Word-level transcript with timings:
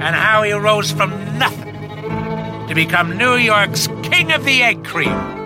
and 0.00 0.16
how 0.16 0.42
he 0.42 0.52
rose 0.52 0.90
from 0.90 1.10
nothing 1.38 1.74
to 2.68 2.74
become 2.74 3.16
New 3.16 3.34
York's 3.34 3.86
King 4.02 4.32
of 4.32 4.44
the 4.44 4.62
Egg 4.62 4.84
Cream. 4.84 5.40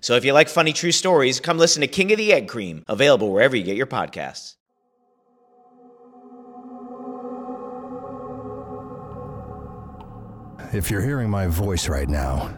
So 0.00 0.14
if 0.14 0.24
you 0.24 0.32
like 0.32 0.48
funny 0.48 0.72
true 0.72 0.92
stories, 0.92 1.40
come 1.40 1.58
listen 1.58 1.80
to 1.80 1.88
King 1.88 2.12
of 2.12 2.18
the 2.18 2.32
Egg 2.32 2.48
Cream, 2.48 2.84
available 2.88 3.32
wherever 3.32 3.56
you 3.56 3.64
get 3.64 3.76
your 3.76 3.86
podcasts. 3.86 4.54
If 10.72 10.90
you're 10.90 11.02
hearing 11.02 11.28
my 11.28 11.46
voice 11.46 11.88
right 11.88 12.08
now, 12.08 12.56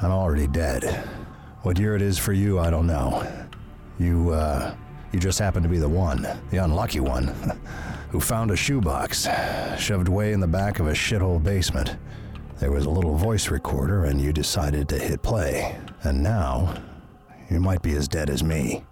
I'm 0.00 0.10
already 0.10 0.46
dead. 0.46 0.84
What 1.62 1.78
year 1.78 1.94
it 1.94 2.02
is 2.02 2.18
for 2.18 2.32
you, 2.32 2.58
I 2.58 2.70
don't 2.70 2.86
know. 2.86 3.26
You, 3.98 4.30
uh, 4.30 4.74
you 5.12 5.20
just 5.20 5.38
happen 5.38 5.62
to 5.62 5.68
be 5.68 5.78
the 5.78 5.88
one, 5.88 6.26
the 6.50 6.56
unlucky 6.58 7.00
one, 7.00 7.34
who 8.10 8.20
found 8.20 8.50
a 8.50 8.56
shoebox 8.56 9.28
shoved 9.78 10.08
way 10.08 10.32
in 10.32 10.40
the 10.40 10.46
back 10.46 10.80
of 10.80 10.86
a 10.86 10.92
shithole 10.92 11.42
basement. 11.42 11.96
There 12.58 12.72
was 12.72 12.84
a 12.84 12.90
little 12.90 13.14
voice 13.14 13.50
recorder, 13.50 14.04
and 14.04 14.20
you 14.20 14.32
decided 14.32 14.88
to 14.90 14.98
hit 14.98 15.22
play. 15.22 15.78
And 16.02 16.22
now, 16.22 16.74
you 17.50 17.60
might 17.60 17.82
be 17.82 17.94
as 17.94 18.08
dead 18.08 18.28
as 18.28 18.42
me. 18.42 18.84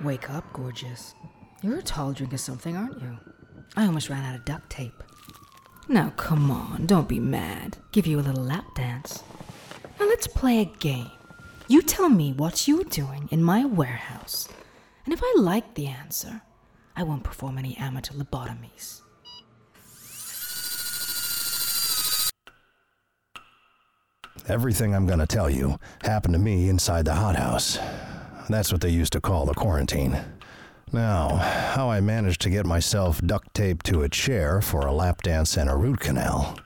Wake 0.00 0.30
up, 0.30 0.44
gorgeous. 0.52 1.14
You're 1.60 1.78
a 1.78 1.82
tall 1.82 2.12
drink 2.12 2.32
of 2.32 2.38
something, 2.38 2.76
aren't 2.76 3.00
you? 3.00 3.18
I 3.76 3.86
almost 3.86 4.08
ran 4.08 4.24
out 4.24 4.36
of 4.36 4.44
duct 4.44 4.70
tape. 4.70 5.02
Now, 5.88 6.10
come 6.10 6.50
on, 6.50 6.86
don't 6.86 7.08
be 7.08 7.18
mad. 7.18 7.78
Give 7.90 8.06
you 8.06 8.20
a 8.20 8.22
little 8.22 8.44
lap 8.44 8.74
dance. 8.76 9.24
Now, 9.98 10.06
let's 10.06 10.28
play 10.28 10.60
a 10.60 10.66
game. 10.66 11.10
You 11.70 11.82
tell 11.82 12.08
me 12.08 12.32
what 12.32 12.66
you're 12.66 12.84
doing 12.84 13.28
in 13.30 13.42
my 13.42 13.66
warehouse, 13.66 14.48
and 15.04 15.12
if 15.12 15.20
I 15.22 15.34
like 15.36 15.74
the 15.74 15.86
answer, 15.86 16.40
I 16.96 17.02
won't 17.02 17.24
perform 17.24 17.58
any 17.58 17.76
amateur 17.76 18.14
lobotomies. 18.14 19.02
Everything 24.48 24.94
I'm 24.94 25.06
gonna 25.06 25.26
tell 25.26 25.50
you 25.50 25.78
happened 26.00 26.32
to 26.32 26.38
me 26.38 26.70
inside 26.70 27.04
the 27.04 27.14
hothouse. 27.14 27.78
That's 28.48 28.72
what 28.72 28.80
they 28.80 28.88
used 28.88 29.12
to 29.12 29.20
call 29.20 29.44
the 29.44 29.52
quarantine. 29.52 30.18
Now, 30.90 31.36
how 31.36 31.90
I 31.90 32.00
managed 32.00 32.40
to 32.42 32.50
get 32.50 32.64
myself 32.64 33.20
duct 33.20 33.52
taped 33.52 33.84
to 33.86 34.00
a 34.00 34.08
chair 34.08 34.62
for 34.62 34.86
a 34.86 34.92
lap 34.92 35.20
dance 35.20 35.58
and 35.58 35.68
a 35.68 35.76
root 35.76 36.00
canal. 36.00 36.58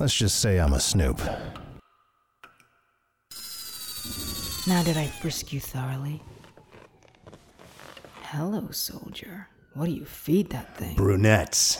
Let's 0.00 0.14
just 0.14 0.40
say 0.40 0.58
I'm 0.58 0.72
a 0.72 0.80
snoop. 0.80 1.20
Now, 4.66 4.82
did 4.82 4.96
I 4.96 5.06
frisk 5.06 5.52
you 5.52 5.60
thoroughly? 5.60 6.22
Hello, 8.22 8.70
soldier. 8.70 9.48
What 9.74 9.86
do 9.86 9.92
you 9.92 10.04
feed 10.04 10.50
that 10.50 10.76
thing? 10.76 10.94
Brunettes 10.96 11.78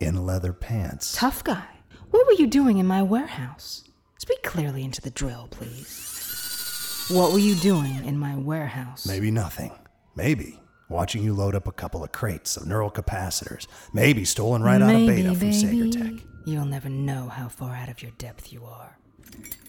in 0.00 0.26
leather 0.26 0.52
pants. 0.52 1.14
Tough 1.16 1.42
guy. 1.44 1.66
What 2.10 2.26
were 2.26 2.34
you 2.34 2.46
doing 2.46 2.78
in 2.78 2.86
my 2.86 3.02
warehouse? 3.02 3.84
Speak 4.18 4.42
clearly 4.42 4.84
into 4.84 5.00
the 5.00 5.10
drill, 5.10 5.48
please. 5.50 7.06
What 7.10 7.32
were 7.32 7.38
you 7.38 7.54
doing 7.56 8.04
in 8.04 8.18
my 8.18 8.36
warehouse? 8.36 9.06
Maybe 9.06 9.30
nothing. 9.30 9.72
Maybe 10.14 10.60
watching 10.88 11.22
you 11.22 11.34
load 11.34 11.54
up 11.54 11.66
a 11.66 11.72
couple 11.72 12.04
of 12.04 12.12
crates 12.12 12.56
of 12.56 12.66
neural 12.66 12.90
capacitors. 12.90 13.66
Maybe 13.92 14.24
stolen 14.24 14.62
right 14.62 14.82
out 14.82 14.94
of 14.94 15.00
Maybe, 15.00 15.22
beta 15.22 15.30
from 15.30 15.38
baby. 15.38 15.90
Sagertech. 15.90 16.22
You'll 16.46 16.64
never 16.66 16.88
know 16.88 17.28
how 17.28 17.48
far 17.48 17.74
out 17.74 17.88
of 17.88 18.02
your 18.02 18.12
depth 18.12 18.52
you 18.52 18.64
are. 18.64 18.98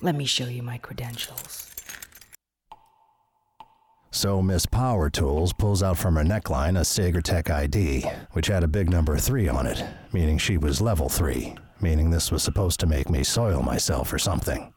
Let 0.01 0.15
me 0.15 0.25
show 0.25 0.45
you 0.45 0.63
my 0.63 0.77
credentials. 0.77 1.67
So 4.13 4.41
Miss 4.41 4.65
Power 4.65 5.09
Tools 5.09 5.53
pulls 5.53 5.81
out 5.81 5.97
from 5.97 6.15
her 6.15 6.23
neckline 6.23 6.77
a 6.77 6.81
Sagertech 6.81 7.49
ID, 7.49 8.05
which 8.31 8.47
had 8.47 8.63
a 8.63 8.67
big 8.67 8.89
number 8.89 9.17
3 9.17 9.47
on 9.47 9.65
it, 9.65 9.83
meaning 10.11 10.37
she 10.37 10.57
was 10.57 10.81
level 10.81 11.07
3, 11.07 11.55
meaning 11.79 12.11
this 12.11 12.29
was 12.29 12.43
supposed 12.43 12.79
to 12.81 12.87
make 12.87 13.09
me 13.09 13.23
soil 13.23 13.61
myself 13.61 14.11
or 14.11 14.19
something. 14.19 14.73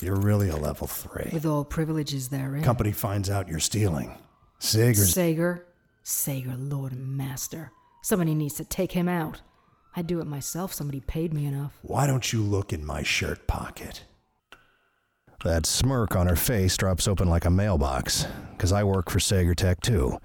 You're 0.00 0.16
really 0.16 0.50
a 0.50 0.56
level 0.56 0.86
3. 0.86 1.30
With 1.32 1.46
all 1.46 1.64
privileges 1.64 2.28
therein. 2.28 2.62
Company 2.62 2.92
finds 2.92 3.30
out 3.30 3.48
you're 3.48 3.60
stealing. 3.60 4.14
Sager's 4.58 5.12
Sager. 5.12 5.66
Sager, 6.02 6.54
Lord 6.56 6.92
and 6.92 7.16
Master. 7.16 7.72
Somebody 8.02 8.34
needs 8.34 8.54
to 8.56 8.64
take 8.64 8.92
him 8.92 9.08
out. 9.08 9.40
I'd 9.98 10.06
do 10.06 10.20
it 10.20 10.26
myself, 10.26 10.74
somebody 10.74 11.00
paid 11.00 11.32
me 11.32 11.46
enough. 11.46 11.78
Why 11.80 12.06
don't 12.06 12.30
you 12.30 12.42
look 12.42 12.70
in 12.74 12.84
my 12.84 13.02
shirt 13.02 13.46
pocket? 13.46 14.04
That 15.42 15.64
smirk 15.64 16.14
on 16.14 16.26
her 16.26 16.36
face 16.36 16.76
drops 16.76 17.08
open 17.08 17.28
like 17.30 17.46
a 17.46 17.50
mailbox, 17.50 18.26
because 18.52 18.72
I 18.72 18.84
work 18.84 19.08
for 19.10 19.18
Sagertech 19.18 19.80
too. 19.80 20.18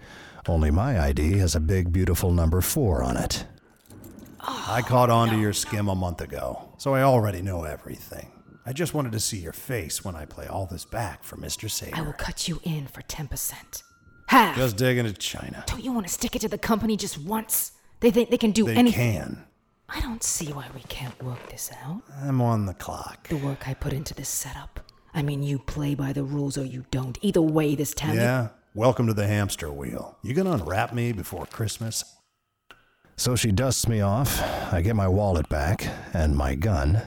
Only 0.48 0.72
my 0.72 1.00
ID 1.00 1.38
has 1.38 1.56
a 1.56 1.62
big, 1.62 1.94
beautiful 1.94 2.32
number 2.32 2.60
four 2.60 3.02
on 3.02 3.16
it. 3.16 3.46
I 4.42 4.82
oh, 4.84 4.88
caught 4.88 5.10
on 5.10 5.30
to 5.30 5.38
your 5.40 5.54
skim 5.54 5.88
a 5.88 5.96
month 5.96 6.20
ago, 6.20 6.74
so 6.78 6.94
I 6.94 7.04
already 7.04 7.42
know 7.42 7.64
everything. 7.64 8.32
I 8.66 8.74
just 8.74 8.94
wanted 8.94 9.14
to 9.14 9.20
see 9.20 9.38
your 9.38 9.54
face 9.54 10.04
when 10.04 10.16
I 10.16 10.26
play 10.26 10.48
all 10.48 10.66
this 10.66 10.84
back 10.84 11.24
for 11.24 11.38
Mr. 11.38 11.70
Sager. 11.70 11.96
I 11.96 12.02
will 12.02 12.14
cut 12.14 12.48
you 12.48 12.60
in 12.64 12.88
for 12.88 13.02
10%. 13.04 13.84
Half! 14.28 14.56
Just 14.58 14.78
digging 14.78 15.06
at 15.06 15.20
China. 15.20 15.64
Don't 15.68 15.84
you 15.84 15.94
want 15.94 16.08
to 16.08 16.14
stick 16.14 16.36
it 16.36 16.40
to 16.40 16.50
the 16.50 16.58
company 16.58 16.98
just 16.98 17.18
once? 17.18 17.72
They 18.02 18.12
think 18.12 18.30
they 18.32 18.38
can 18.38 18.52
do 18.52 18.66
They 18.66 18.76
anything. 18.76 19.14
can. 19.14 19.46
I 19.94 20.00
don't 20.00 20.24
see 20.24 20.54
why 20.54 20.68
we 20.74 20.82
can't 20.88 21.22
work 21.22 21.50
this 21.50 21.70
out. 21.84 22.02
I'm 22.22 22.40
on 22.42 22.66
the 22.66 22.74
clock. 22.74 23.28
The 23.28 23.36
work 23.36 23.68
I 23.68 23.74
put 23.74 23.92
into 23.92 24.14
this 24.14 24.30
setup. 24.30 24.80
I 25.14 25.22
mean, 25.22 25.44
you 25.44 25.60
play 25.60 25.96
by 25.96 26.14
the 26.14 26.24
rules 26.24 26.58
or 26.58 26.64
you 26.64 26.86
don't. 26.92 27.18
Either 27.22 27.42
way, 27.42 27.76
this 27.76 27.94
town. 27.94 28.16
Yeah? 28.16 28.50
Welcome 28.74 29.06
to 29.08 29.14
the 29.14 29.28
hamster 29.28 29.70
wheel. 29.70 30.18
You 30.24 30.34
gonna 30.34 30.54
unwrap 30.54 30.94
me 30.94 31.12
before 31.12 31.46
Christmas? 31.46 32.06
So 33.18 33.36
she 33.36 33.52
dusts 33.52 33.86
me 33.86 34.00
off. 34.00 34.42
I 34.72 34.82
get 34.82 34.96
my 34.96 35.10
wallet 35.10 35.50
back 35.50 35.86
and 36.14 36.38
my 36.38 36.56
gun. 36.56 37.06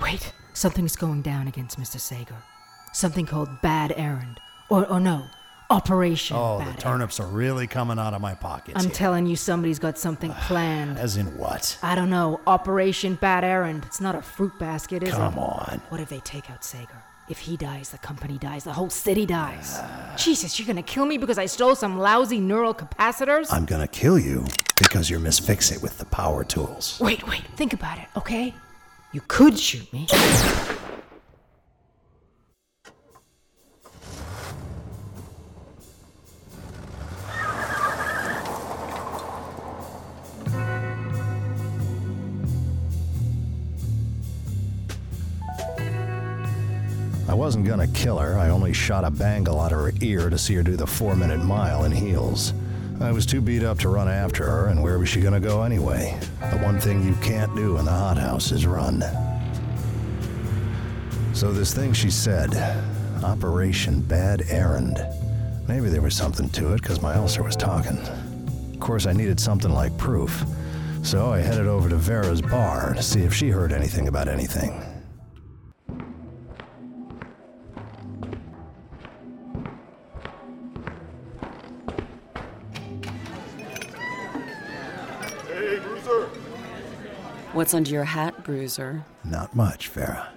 Wait, 0.00 0.32
something's 0.54 0.96
going 0.96 1.20
down 1.20 1.48
against 1.48 1.78
Mr. 1.78 2.00
Sager. 2.00 2.42
Something 2.94 3.26
called 3.26 3.60
Bad 3.60 3.92
Errand. 3.94 4.40
Or, 4.70 4.86
or 4.86 5.00
no, 5.00 5.26
Operation 5.70 6.34
Oh, 6.36 6.64
the 6.64 6.80
turnips 6.80 7.20
are 7.20 7.26
really 7.26 7.66
coming 7.66 7.98
out 7.98 8.14
of 8.14 8.22
my 8.22 8.34
pockets. 8.34 8.78
I'm 8.78 8.86
here. 8.86 8.94
telling 8.94 9.26
you, 9.26 9.36
somebody's 9.36 9.78
got 9.78 9.98
something 9.98 10.32
planned. 10.46 10.98
As 10.98 11.18
in 11.18 11.36
what? 11.36 11.78
I 11.82 11.94
don't 11.94 12.08
know. 12.08 12.40
Operation 12.46 13.16
Bad 13.16 13.44
Errand. 13.44 13.84
It's 13.84 14.00
not 14.00 14.14
a 14.14 14.22
fruit 14.22 14.58
basket, 14.58 15.02
is 15.02 15.10
it? 15.10 15.12
Come 15.12 15.38
on. 15.38 15.82
What 15.90 16.00
if 16.00 16.08
they 16.08 16.20
take 16.20 16.50
out 16.50 16.64
Sager? 16.64 17.02
If 17.28 17.38
he 17.40 17.58
dies, 17.58 17.90
the 17.90 17.98
company 17.98 18.38
dies, 18.38 18.64
the 18.64 18.72
whole 18.72 18.88
city 18.88 19.26
dies. 19.26 19.78
Jesus, 20.16 20.58
you're 20.58 20.66
gonna 20.66 20.82
kill 20.82 21.04
me 21.04 21.18
because 21.18 21.36
I 21.36 21.44
stole 21.44 21.74
some 21.74 21.98
lousy 21.98 22.40
neural 22.40 22.72
capacitors? 22.74 23.48
I'm 23.52 23.66
gonna 23.66 23.86
kill 23.88 24.18
you 24.18 24.46
because 24.78 25.10
you're 25.10 25.20
Miss 25.20 25.38
Fix 25.38 25.70
It 25.70 25.82
with 25.82 25.98
the 25.98 26.06
power 26.06 26.44
tools. 26.44 26.98
Wait, 26.98 27.28
wait, 27.28 27.42
think 27.56 27.74
about 27.74 27.98
it, 27.98 28.06
okay? 28.16 28.54
You 29.12 29.20
could 29.28 29.58
shoot 29.58 29.92
me. 29.92 30.06
Wasn't 47.38 47.64
gonna 47.64 47.86
kill 47.86 48.18
her, 48.18 48.36
I 48.36 48.50
only 48.50 48.72
shot 48.72 49.04
a 49.04 49.10
bangle 49.12 49.60
out 49.60 49.70
of 49.70 49.78
her 49.78 49.92
ear 50.00 50.28
to 50.28 50.36
see 50.36 50.54
her 50.54 50.62
do 50.64 50.74
the 50.74 50.88
four 50.88 51.14
minute 51.14 51.38
mile 51.38 51.84
in 51.84 51.92
heels. 51.92 52.52
I 53.00 53.12
was 53.12 53.24
too 53.24 53.40
beat 53.40 53.62
up 53.62 53.78
to 53.78 53.88
run 53.88 54.08
after 54.08 54.44
her, 54.44 54.66
and 54.66 54.82
where 54.82 54.98
was 54.98 55.08
she 55.08 55.20
gonna 55.20 55.38
go 55.38 55.62
anyway? 55.62 56.18
The 56.50 56.58
one 56.58 56.80
thing 56.80 57.04
you 57.04 57.14
can't 57.22 57.54
do 57.54 57.76
in 57.76 57.84
the 57.84 57.92
hothouse 57.92 58.50
is 58.50 58.66
run. 58.66 59.04
So, 61.32 61.52
this 61.52 61.72
thing 61.72 61.92
she 61.92 62.10
said 62.10 62.56
Operation 63.22 64.00
Bad 64.00 64.42
Errand. 64.48 65.00
Maybe 65.68 65.90
there 65.90 66.02
was 66.02 66.16
something 66.16 66.48
to 66.50 66.72
it, 66.72 66.82
because 66.82 67.00
my 67.00 67.14
ulcer 67.14 67.44
was 67.44 67.54
talking. 67.54 67.98
Of 68.74 68.80
course, 68.80 69.06
I 69.06 69.12
needed 69.12 69.38
something 69.38 69.70
like 69.70 69.96
proof, 69.96 70.44
so 71.04 71.30
I 71.30 71.38
headed 71.38 71.68
over 71.68 71.88
to 71.88 71.96
Vera's 71.96 72.42
bar 72.42 72.94
to 72.94 73.02
see 73.02 73.20
if 73.20 73.32
she 73.32 73.50
heard 73.50 73.72
anything 73.72 74.08
about 74.08 74.26
anything. 74.26 74.87
What's 87.58 87.74
under 87.74 87.90
your 87.90 88.04
hat, 88.04 88.44
Bruiser? 88.44 89.04
Not 89.24 89.56
much, 89.56 89.88
Vera. 89.88 90.28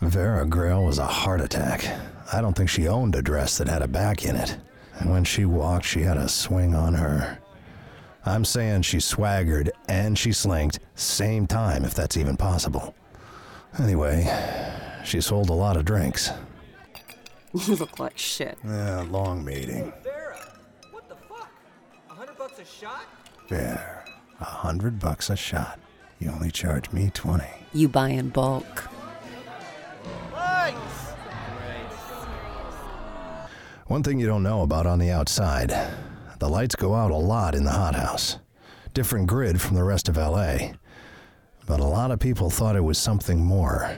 Vera 0.00 0.46
Grail 0.46 0.84
was 0.84 0.98
a 0.98 1.04
heart 1.04 1.40
attack. 1.40 1.84
I 2.32 2.40
don't 2.40 2.56
think 2.56 2.70
she 2.70 2.86
owned 2.86 3.16
a 3.16 3.20
dress 3.20 3.58
that 3.58 3.66
had 3.66 3.82
a 3.82 3.88
back 3.88 4.24
in 4.24 4.36
it. 4.36 4.58
And 5.00 5.10
when 5.10 5.24
she 5.24 5.44
walked, 5.44 5.84
she 5.84 6.02
had 6.02 6.16
a 6.16 6.28
swing 6.28 6.76
on 6.76 6.94
her. 6.94 7.40
I'm 8.24 8.44
saying 8.44 8.82
she 8.82 9.00
swaggered 9.00 9.72
and 9.88 10.16
she 10.16 10.30
slinked 10.30 10.78
same 10.94 11.48
time, 11.48 11.84
if 11.84 11.94
that's 11.94 12.16
even 12.16 12.36
possible. 12.36 12.94
Anyway, 13.80 14.24
she 15.04 15.20
sold 15.20 15.50
a 15.50 15.54
lot 15.54 15.76
of 15.76 15.84
drinks. 15.84 16.30
You 17.66 17.74
look 17.74 17.98
like 17.98 18.16
shit. 18.16 18.56
Yeah, 18.64 19.04
long 19.10 19.44
meeting. 19.44 19.92
Vera, 20.04 20.54
what 20.92 21.08
the 21.08 21.16
fuck? 21.16 21.50
A 22.08 22.14
hundred 22.14 22.38
bucks 22.38 22.60
a 22.60 22.64
shot? 22.64 23.04
Fair. 23.48 24.04
A 24.38 24.44
hundred 24.44 25.00
bucks 25.00 25.28
a 25.28 25.34
shot. 25.34 25.80
You 26.22 26.30
only 26.30 26.52
charge 26.52 26.92
me 26.92 27.10
twenty. 27.12 27.50
You 27.74 27.88
buy 27.88 28.10
in 28.10 28.28
bulk. 28.28 28.88
One 33.88 34.04
thing 34.04 34.20
you 34.20 34.28
don't 34.28 34.44
know 34.44 34.62
about 34.62 34.86
on 34.86 35.00
the 35.00 35.10
outside 35.10 35.74
the 36.38 36.48
lights 36.48 36.76
go 36.76 36.94
out 36.94 37.10
a 37.10 37.16
lot 37.16 37.56
in 37.56 37.64
the 37.64 37.72
hothouse. 37.72 38.38
Different 38.94 39.26
grid 39.26 39.60
from 39.60 39.74
the 39.74 39.82
rest 39.82 40.08
of 40.08 40.16
LA. 40.16 40.74
But 41.66 41.80
a 41.80 41.84
lot 41.84 42.12
of 42.12 42.20
people 42.20 42.50
thought 42.50 42.76
it 42.76 42.84
was 42.84 42.98
something 42.98 43.44
more. 43.44 43.96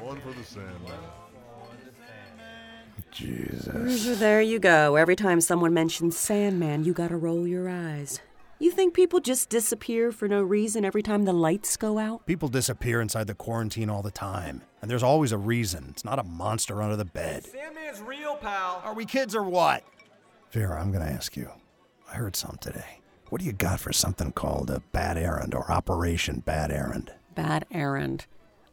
One 0.00 0.20
for 0.20 0.32
the 0.32 0.44
Sandman. 0.44 0.93
Jesus. 3.24 4.18
There 4.18 4.42
you 4.42 4.58
go. 4.58 4.96
Every 4.96 5.16
time 5.16 5.40
someone 5.40 5.74
mentions 5.74 6.16
Sandman, 6.16 6.84
you 6.84 6.92
gotta 6.92 7.16
roll 7.16 7.46
your 7.46 7.68
eyes. 7.68 8.20
You 8.58 8.70
think 8.70 8.94
people 8.94 9.20
just 9.20 9.48
disappear 9.48 10.12
for 10.12 10.28
no 10.28 10.42
reason 10.42 10.84
every 10.84 11.02
time 11.02 11.24
the 11.24 11.32
lights 11.32 11.76
go 11.76 11.98
out? 11.98 12.24
People 12.26 12.48
disappear 12.48 13.00
inside 13.00 13.26
the 13.26 13.34
quarantine 13.34 13.90
all 13.90 14.02
the 14.02 14.10
time, 14.10 14.62
and 14.80 14.90
there's 14.90 15.02
always 15.02 15.32
a 15.32 15.38
reason. 15.38 15.88
It's 15.90 16.04
not 16.04 16.18
a 16.18 16.22
monster 16.22 16.80
under 16.80 16.96
the 16.96 17.04
bed. 17.04 17.44
Sandman's 17.44 18.00
real, 18.00 18.36
pal. 18.36 18.80
Are 18.84 18.94
we 18.94 19.04
kids 19.04 19.34
or 19.34 19.42
what? 19.42 19.84
Vera, 20.52 20.80
I'm 20.80 20.92
gonna 20.92 21.04
ask 21.06 21.36
you. 21.36 21.50
I 22.10 22.14
heard 22.14 22.36
some 22.36 22.56
today. 22.60 23.00
What 23.28 23.40
do 23.40 23.46
you 23.46 23.52
got 23.52 23.80
for 23.80 23.92
something 23.92 24.30
called 24.32 24.70
a 24.70 24.80
bad 24.92 25.18
errand 25.18 25.54
or 25.54 25.70
Operation 25.70 26.40
Bad 26.46 26.70
Errand? 26.70 27.12
Bad 27.34 27.66
errand. 27.72 28.26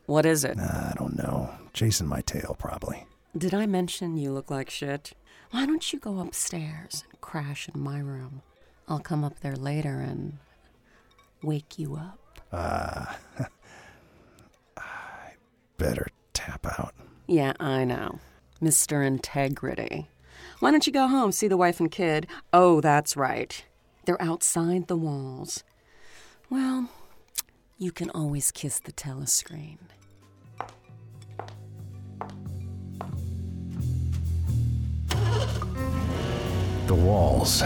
What 0.05 0.25
is 0.25 0.43
it? 0.43 0.59
I 0.59 0.93
don't 0.97 1.17
know. 1.17 1.49
Chasing 1.73 2.07
my 2.07 2.21
tail, 2.21 2.55
probably. 2.59 3.05
Did 3.37 3.53
I 3.53 3.65
mention 3.65 4.17
you 4.17 4.31
look 4.33 4.51
like 4.51 4.69
shit? 4.69 5.13
Why 5.51 5.65
don't 5.65 5.93
you 5.93 5.99
go 5.99 6.19
upstairs 6.19 7.05
and 7.09 7.21
crash 7.21 7.69
in 7.73 7.79
my 7.79 7.99
room? 7.99 8.41
I'll 8.89 8.99
come 8.99 9.23
up 9.23 9.39
there 9.39 9.55
later 9.55 9.99
and 9.99 10.37
wake 11.41 11.79
you 11.79 11.95
up. 11.95 12.19
Uh, 12.51 13.05
I 14.77 15.31
better 15.77 16.07
tap 16.33 16.65
out. 16.65 16.93
Yeah, 17.27 17.53
I 17.59 17.85
know. 17.85 18.19
Mr. 18.61 19.05
Integrity. 19.05 20.09
Why 20.59 20.71
don't 20.71 20.85
you 20.85 20.91
go 20.93 21.07
home, 21.07 21.31
see 21.31 21.47
the 21.47 21.57
wife 21.57 21.79
and 21.79 21.89
kid? 21.89 22.27
Oh, 22.51 22.81
that's 22.81 23.15
right. 23.15 23.63
They're 24.05 24.21
outside 24.21 24.87
the 24.87 24.97
walls. 24.97 25.63
Well, 26.49 26.89
you 27.77 27.91
can 27.93 28.09
always 28.09 28.51
kiss 28.51 28.79
the 28.79 28.91
telescreen. 28.91 29.77
The 36.91 36.97
walls. 36.97 37.61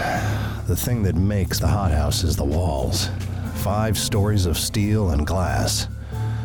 The 0.68 0.76
thing 0.76 1.02
that 1.02 1.16
makes 1.16 1.58
the 1.58 1.66
hothouse 1.66 2.22
is 2.22 2.36
the 2.36 2.44
walls. 2.44 3.08
Five 3.56 3.98
stories 3.98 4.46
of 4.46 4.56
steel 4.56 5.10
and 5.10 5.26
glass. 5.26 5.88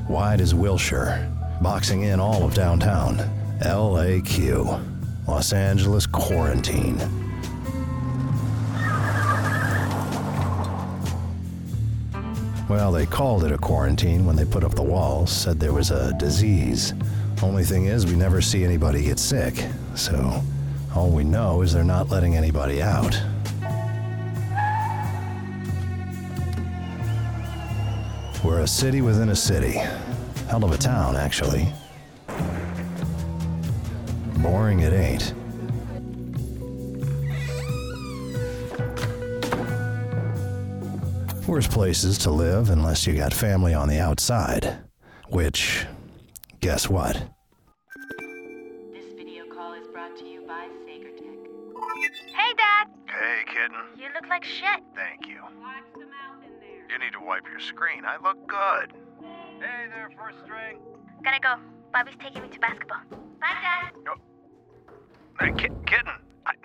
Wide 0.10 0.42
as 0.42 0.56
Wilshire. 0.56 1.32
Boxing 1.62 2.02
in 2.02 2.20
all 2.20 2.44
of 2.44 2.56
downtown. 2.56 3.18
LAQ. 3.60 4.84
Los 5.28 5.54
Angeles 5.54 6.08
Quarantine. 6.08 6.98
Well, 12.68 12.92
they 12.92 13.06
called 13.06 13.44
it 13.44 13.52
a 13.52 13.60
quarantine 13.60 14.26
when 14.26 14.36
they 14.36 14.46
put 14.46 14.64
up 14.64 14.74
the 14.74 14.82
walls, 14.82 15.32
said 15.32 15.60
there 15.60 15.72
was 15.72 15.92
a 15.92 16.18
disease. 16.18 16.96
Only 17.44 17.64
thing 17.64 17.86
is, 17.86 18.08
we 18.08 18.16
never 18.16 18.42
see 18.42 18.64
anybody 18.64 19.04
get 19.04 19.20
sick, 19.20 19.68
so 19.94 20.42
all 20.96 21.10
we 21.10 21.24
know 21.24 21.62
is 21.62 21.74
they're 21.74 21.84
not 21.84 22.10
letting 22.10 22.36
anybody 22.36 22.82
out. 22.82 23.22
We're 28.44 28.62
a 28.62 28.68
city 28.68 29.02
within 29.02 29.30
a 29.30 29.36
city. 29.36 29.80
Hell 30.50 30.64
of 30.64 30.72
a 30.72 30.78
town, 30.78 31.16
actually. 31.16 31.72
Boring 34.38 34.80
it 34.80 34.94
ain't. 34.94 35.34
Worst 41.48 41.72
places 41.72 42.18
to 42.20 42.32
live 42.32 42.70
unless 42.70 43.06
you 43.06 43.14
got 43.14 43.34
family 43.34 43.74
on 43.74 43.88
the 43.88 44.00
outside. 44.00 44.80
Which, 45.30 45.86
guess 46.62 46.90
what? 46.90 47.22
Bobby's 62.02 62.18
taking 62.18 62.42
me 62.42 62.50
to 62.50 62.58
basketball. 62.58 63.06
Bye, 63.38 63.62
Dad. 63.62 63.94
Hey, 65.38 65.54
ki- 65.54 65.70
kitten. 65.86 66.18
I- 66.50 66.58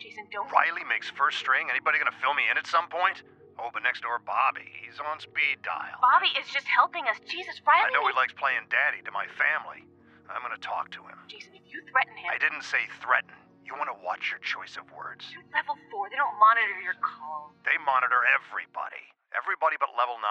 Jason, 0.00 0.24
don't. 0.32 0.48
Riley 0.48 0.80
makes 0.88 1.12
first 1.12 1.36
string. 1.36 1.68
Anybody 1.68 2.00
gonna 2.00 2.16
fill 2.24 2.32
me 2.32 2.48
in 2.48 2.56
at 2.56 2.64
some 2.64 2.88
point? 2.88 3.20
Oh, 3.60 3.68
but 3.68 3.84
next 3.84 4.00
door, 4.00 4.16
Bobby. 4.24 4.64
He's 4.80 4.96
on 4.96 5.20
speed 5.20 5.60
dial. 5.60 6.00
Bobby 6.00 6.32
is 6.40 6.48
just 6.48 6.64
helping 6.72 7.04
us. 7.04 7.20
Jesus, 7.28 7.60
Riley. 7.68 7.84
I 7.84 7.92
know 7.92 8.08
he 8.08 8.16
likes 8.16 8.32
playing 8.32 8.64
daddy 8.72 9.04
to 9.04 9.12
my 9.12 9.28
family. 9.36 9.84
I'm 10.32 10.40
gonna 10.40 10.56
talk 10.56 10.88
to 10.96 11.04
him. 11.04 11.20
Jason, 11.28 11.52
if 11.52 11.68
you 11.68 11.84
threaten 11.92 12.16
him. 12.16 12.32
I 12.32 12.40
didn't 12.40 12.64
say 12.64 12.88
threaten. 13.04 13.36
You 13.60 13.76
want 13.76 13.92
to 13.92 14.00
watch 14.00 14.32
your 14.32 14.40
choice 14.40 14.80
of 14.80 14.88
words. 14.88 15.28
You're 15.36 15.44
level 15.52 15.76
four. 15.92 16.08
They 16.08 16.16
don't 16.16 16.38
monitor 16.40 16.80
your 16.80 16.96
calls. 17.04 17.52
They 17.68 17.76
monitor 17.84 18.24
everybody. 18.24 19.04
Everybody 19.36 19.76
but 19.76 19.92
level 19.92 20.16
9. 20.16 20.24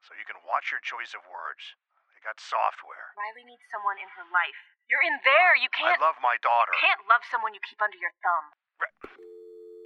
So 0.00 0.16
you 0.16 0.24
can 0.24 0.40
watch 0.48 0.72
your 0.72 0.80
choice 0.80 1.12
of 1.12 1.20
words. 1.28 1.76
They 2.18 2.26
got 2.26 2.42
software. 2.42 3.14
Riley 3.14 3.46
needs 3.46 3.62
someone 3.70 3.94
in 4.02 4.10
her 4.18 4.26
life. 4.34 4.58
You're 4.90 5.06
in 5.06 5.22
there. 5.22 5.54
You 5.54 5.70
can't. 5.70 6.02
I 6.02 6.02
love 6.02 6.18
my 6.18 6.34
daughter. 6.42 6.74
You 6.74 6.82
can't 6.82 7.06
love 7.06 7.22
someone 7.30 7.54
you 7.54 7.62
keep 7.62 7.78
under 7.78 7.94
your 7.94 8.10
thumb. 8.26 8.46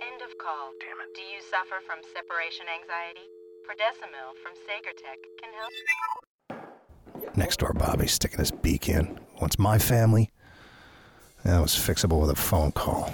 End 0.01 0.25
of 0.25 0.33
call. 0.41 0.73
Damn 0.81 0.97
it. 1.05 1.13
Do 1.13 1.21
you 1.21 1.45
suffer 1.45 1.85
from 1.85 2.01
separation 2.17 2.73
anxiety? 2.73 3.29
Prodecimil 3.69 4.33
from 4.41 4.57
Sagertech 4.65 5.21
can 5.45 5.53
help. 5.53 7.37
Next 7.37 7.61
door 7.61 7.77
Bobby 7.77 8.09
sticking 8.09 8.41
his 8.41 8.49
beak 8.49 8.89
in. 8.89 9.21
Wants 9.37 9.61
my 9.61 9.77
family? 9.77 10.33
That 11.45 11.61
was 11.61 11.77
fixable 11.77 12.19
with 12.25 12.31
a 12.31 12.35
phone 12.35 12.73
call. 12.73 13.13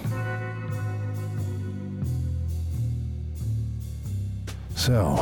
So, 4.78 5.18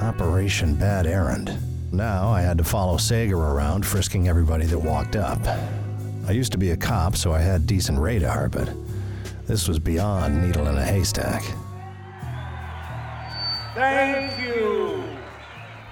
Operation 0.00 0.74
Bad 0.76 1.06
Errand. 1.06 1.75
Now 1.92 2.28
I 2.30 2.42
had 2.42 2.58
to 2.58 2.64
follow 2.64 2.96
Sager 2.96 3.38
around, 3.38 3.86
frisking 3.86 4.28
everybody 4.28 4.66
that 4.66 4.78
walked 4.78 5.16
up. 5.16 5.40
I 6.26 6.32
used 6.32 6.52
to 6.52 6.58
be 6.58 6.72
a 6.72 6.76
cop, 6.76 7.16
so 7.16 7.32
I 7.32 7.38
had 7.38 7.66
decent 7.66 7.98
radar, 7.98 8.48
but 8.48 8.68
this 9.46 9.68
was 9.68 9.78
beyond 9.78 10.44
needle 10.44 10.66
in 10.66 10.76
a 10.76 10.84
haystack. 10.84 11.42
Thank 13.74 14.38
you. 14.44 15.04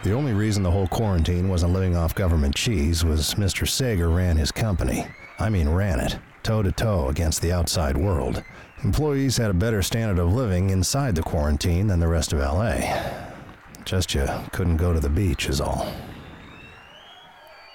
The 0.02 0.12
only 0.12 0.32
reason 0.32 0.62
the 0.62 0.70
whole 0.70 0.88
quarantine 0.88 1.48
wasn't 1.48 1.72
living 1.72 1.96
off 1.96 2.14
government 2.14 2.54
cheese 2.54 3.04
was 3.04 3.34
Mr. 3.34 3.66
Sager 3.66 4.10
ran 4.10 4.36
his 4.36 4.50
company. 4.50 5.06
I 5.38 5.48
mean, 5.48 5.68
ran 5.68 6.00
it, 6.00 6.18
toe 6.42 6.62
to 6.62 6.72
toe 6.72 7.08
against 7.08 7.40
the 7.40 7.52
outside 7.52 7.96
world. 7.96 8.42
Employees 8.82 9.36
had 9.36 9.50
a 9.50 9.54
better 9.54 9.82
standard 9.82 10.20
of 10.20 10.32
living 10.32 10.70
inside 10.70 11.14
the 11.14 11.22
quarantine 11.22 11.86
than 11.86 12.00
the 12.00 12.08
rest 12.08 12.32
of 12.32 12.40
LA. 12.40 13.23
Just 13.84 14.14
you 14.14 14.26
couldn't 14.52 14.78
go 14.78 14.92
to 14.92 15.00
the 15.00 15.10
beach, 15.10 15.48
is 15.48 15.60
all. 15.60 15.92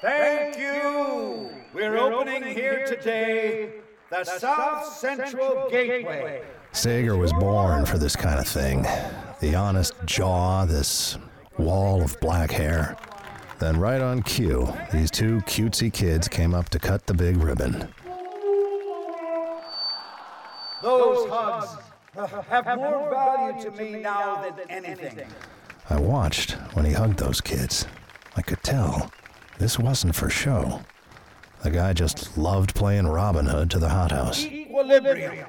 Thank 0.01 0.57
you. 0.57 1.49
We're 1.73 1.97
opening 1.97 2.43
here 2.43 2.85
today 2.85 3.73
the 4.09 4.23
South 4.23 4.85
Central 4.85 5.69
Gateway. 5.69 6.41
Sager 6.71 7.15
was 7.15 7.31
born 7.33 7.85
for 7.85 7.99
this 7.99 8.15
kind 8.15 8.39
of 8.39 8.47
thing. 8.47 8.87
The 9.39 9.53
honest 9.55 9.93
jaw, 10.05 10.65
this 10.65 11.17
wall 11.57 12.01
of 12.01 12.19
black 12.19 12.51
hair. 12.51 12.97
Then, 13.59 13.77
right 13.77 14.01
on 14.01 14.23
cue, 14.23 14.73
these 14.91 15.11
two 15.11 15.37
cutesy 15.41 15.93
kids 15.93 16.27
came 16.27 16.55
up 16.55 16.69
to 16.69 16.79
cut 16.79 17.05
the 17.05 17.13
big 17.13 17.37
ribbon. 17.37 17.87
Those 20.81 21.29
hugs 21.29 21.77
have 22.47 22.65
more 22.77 23.09
value 23.11 23.63
to 23.63 23.71
me 23.71 24.01
now 24.01 24.49
than 24.57 24.69
anything. 24.69 25.27
I 25.89 25.99
watched 25.99 26.51
when 26.73 26.85
he 26.85 26.93
hugged 26.93 27.17
those 27.17 27.41
kids. 27.41 27.85
I 28.35 28.41
could 28.41 28.61
tell 28.61 29.11
this 29.57 29.79
wasn't 29.79 30.15
for 30.15 30.29
show. 30.29 30.81
The 31.63 31.71
guy 31.71 31.93
just 31.93 32.37
loved 32.37 32.75
playing 32.75 33.07
Robin 33.07 33.47
Hood 33.47 33.71
to 33.71 33.79
the 33.79 33.89
hothouse. 33.89 34.45
Equilibrium. 34.45 35.45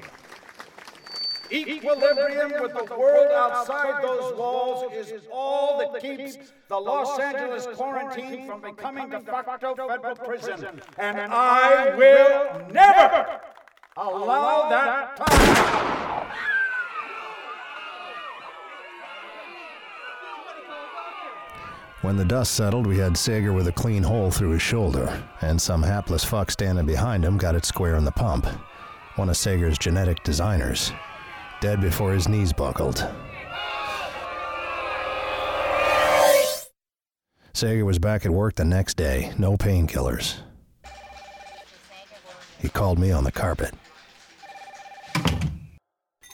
Equilibrium 1.52 2.62
with 2.62 2.72
the 2.74 2.94
world 2.96 3.30
outside 3.32 4.02
those 4.02 4.34
walls 4.36 4.92
is 4.94 5.22
all 5.32 5.78
that 5.78 6.00
keeps 6.00 6.52
the 6.68 6.76
Los 6.76 7.18
Angeles 7.18 7.66
quarantine 7.76 8.46
from 8.46 8.60
becoming 8.62 9.10
de 9.10 9.20
facto 9.20 9.74
federal 9.74 10.16
prison. 10.16 10.80
And 10.96 11.20
I 11.20 11.94
will 11.96 12.72
never 12.72 13.40
allow 13.96 14.68
that 14.70 15.16
time. 15.16 15.99
When 22.02 22.16
the 22.16 22.24
dust 22.24 22.54
settled, 22.54 22.86
we 22.86 22.96
had 22.96 23.14
Sager 23.14 23.52
with 23.52 23.68
a 23.68 23.72
clean 23.72 24.02
hole 24.02 24.30
through 24.30 24.50
his 24.50 24.62
shoulder, 24.62 25.22
and 25.42 25.60
some 25.60 25.82
hapless 25.82 26.24
fuck 26.24 26.50
standing 26.50 26.86
behind 26.86 27.22
him 27.22 27.36
got 27.36 27.54
it 27.54 27.66
square 27.66 27.96
in 27.96 28.06
the 28.06 28.10
pump. 28.10 28.46
One 29.16 29.28
of 29.28 29.36
Sager's 29.36 29.76
genetic 29.76 30.22
designers. 30.22 30.92
Dead 31.60 31.78
before 31.82 32.14
his 32.14 32.26
knees 32.26 32.54
buckled. 32.54 33.06
Sager 37.52 37.84
was 37.84 37.98
back 37.98 38.24
at 38.24 38.32
work 38.32 38.54
the 38.54 38.64
next 38.64 38.96
day, 38.96 39.34
no 39.36 39.58
painkillers. 39.58 40.36
He 42.58 42.70
called 42.70 42.98
me 42.98 43.10
on 43.10 43.24
the 43.24 43.32
carpet. 43.32 43.74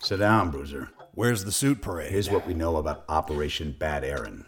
Sit 0.00 0.18
down, 0.18 0.52
Bruiser. 0.52 0.90
Where's 1.14 1.44
the 1.44 1.50
suit 1.50 1.82
parade? 1.82 2.12
Here's 2.12 2.30
what 2.30 2.46
we 2.46 2.54
know 2.54 2.76
about 2.76 3.04
Operation 3.08 3.74
Bad 3.76 4.04
Aaron. 4.04 4.44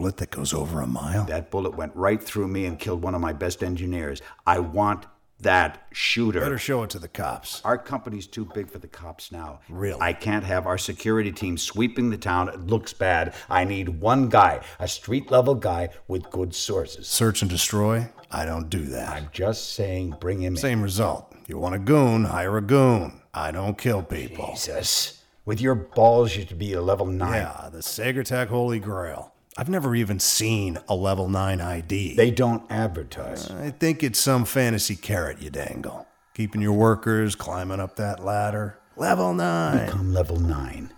Bullet 0.00 0.16
that 0.16 0.30
goes 0.30 0.54
over 0.54 0.80
a 0.80 0.86
mile? 0.86 1.24
That 1.26 1.50
bullet 1.50 1.76
went 1.76 1.94
right 1.94 2.22
through 2.22 2.48
me 2.48 2.64
and 2.64 2.78
killed 2.78 3.02
one 3.02 3.14
of 3.14 3.20
my 3.20 3.34
best 3.34 3.62
engineers. 3.62 4.22
I 4.46 4.58
want 4.58 5.04
that 5.40 5.86
shooter. 5.92 6.40
Better 6.40 6.58
show 6.58 6.82
it 6.82 6.90
to 6.90 6.98
the 6.98 7.08
cops. 7.08 7.60
Our 7.64 7.76
company's 7.76 8.26
too 8.26 8.46
big 8.54 8.70
for 8.70 8.78
the 8.78 8.88
cops 8.88 9.30
now. 9.30 9.60
Really? 9.68 10.00
I 10.00 10.14
can't 10.14 10.44
have 10.44 10.66
our 10.66 10.78
security 10.78 11.32
team 11.32 11.58
sweeping 11.58 12.08
the 12.08 12.16
town. 12.16 12.48
It 12.48 12.60
looks 12.60 12.94
bad. 12.94 13.34
I 13.50 13.64
need 13.64 14.00
one 14.00 14.30
guy, 14.30 14.60
a 14.78 14.88
street 14.88 15.30
level 15.30 15.54
guy 15.54 15.90
with 16.08 16.30
good 16.30 16.54
sources. 16.54 17.06
Search 17.06 17.42
and 17.42 17.50
destroy? 17.50 18.08
I 18.30 18.46
don't 18.46 18.70
do 18.70 18.84
that. 18.86 19.10
I'm 19.10 19.28
just 19.32 19.74
saying, 19.74 20.16
bring 20.18 20.40
him 20.40 20.54
in. 20.54 20.56
Same 20.56 20.82
result. 20.82 21.34
You 21.46 21.58
want 21.58 21.74
a 21.74 21.78
goon, 21.78 22.24
hire 22.24 22.56
a 22.56 22.62
goon. 22.62 23.20
I 23.34 23.50
don't 23.50 23.76
kill 23.76 24.02
people. 24.02 24.52
Jesus. 24.52 25.22
With 25.44 25.60
your 25.60 25.74
balls, 25.74 26.36
you 26.36 26.46
should 26.46 26.58
be 26.58 26.72
a 26.74 26.82
level 26.82 27.06
9. 27.06 27.32
Yeah, 27.32 27.68
the 27.70 27.78
Sagertech 27.78 28.48
Holy 28.48 28.78
Grail. 28.78 29.32
I've 29.60 29.68
never 29.68 29.94
even 29.94 30.18
seen 30.20 30.78
a 30.88 30.94
level 30.94 31.28
9 31.28 31.60
ID. 31.60 32.14
They 32.14 32.30
don't 32.30 32.62
advertise. 32.72 33.50
I 33.50 33.68
think 33.68 34.02
it's 34.02 34.18
some 34.18 34.46
fantasy 34.46 34.96
carrot 34.96 35.42
you 35.42 35.50
dangle. 35.50 36.08
Keeping 36.32 36.62
your 36.62 36.72
workers 36.72 37.34
climbing 37.34 37.78
up 37.78 37.96
that 37.96 38.24
ladder. 38.24 38.78
Level 38.96 39.34
9. 39.34 39.84
Become 39.84 40.14
level 40.14 40.40
9. 40.40 40.90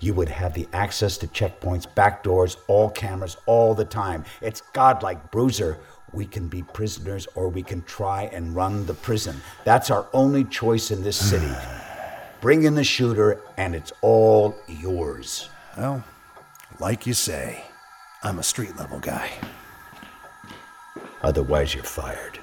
You 0.00 0.14
would 0.14 0.28
have 0.28 0.54
the 0.54 0.66
access 0.72 1.18
to 1.18 1.28
checkpoints, 1.28 1.86
back 1.94 2.24
doors, 2.24 2.56
all 2.66 2.90
cameras, 2.90 3.36
all 3.46 3.76
the 3.76 3.84
time. 3.84 4.24
It's 4.40 4.60
godlike, 4.72 5.30
Bruiser. 5.30 5.78
We 6.12 6.26
can 6.26 6.48
be 6.48 6.64
prisoners 6.64 7.28
or 7.36 7.48
we 7.48 7.62
can 7.62 7.82
try 7.82 8.24
and 8.32 8.56
run 8.56 8.86
the 8.86 8.94
prison. 8.94 9.40
That's 9.62 9.88
our 9.88 10.08
only 10.12 10.42
choice 10.42 10.90
in 10.90 11.04
this 11.04 11.16
city. 11.16 11.54
Bring 12.40 12.64
in 12.64 12.74
the 12.74 12.82
shooter, 12.82 13.40
and 13.56 13.72
it's 13.72 13.92
all 14.00 14.56
yours. 14.66 15.48
Well, 15.76 16.02
like 16.80 17.06
you 17.06 17.14
say, 17.14 17.69
I'm 18.22 18.38
a 18.38 18.42
street 18.42 18.76
level 18.76 18.98
guy. 18.98 19.30
Otherwise, 21.22 21.74
you're 21.74 21.84
fired. 21.84 22.38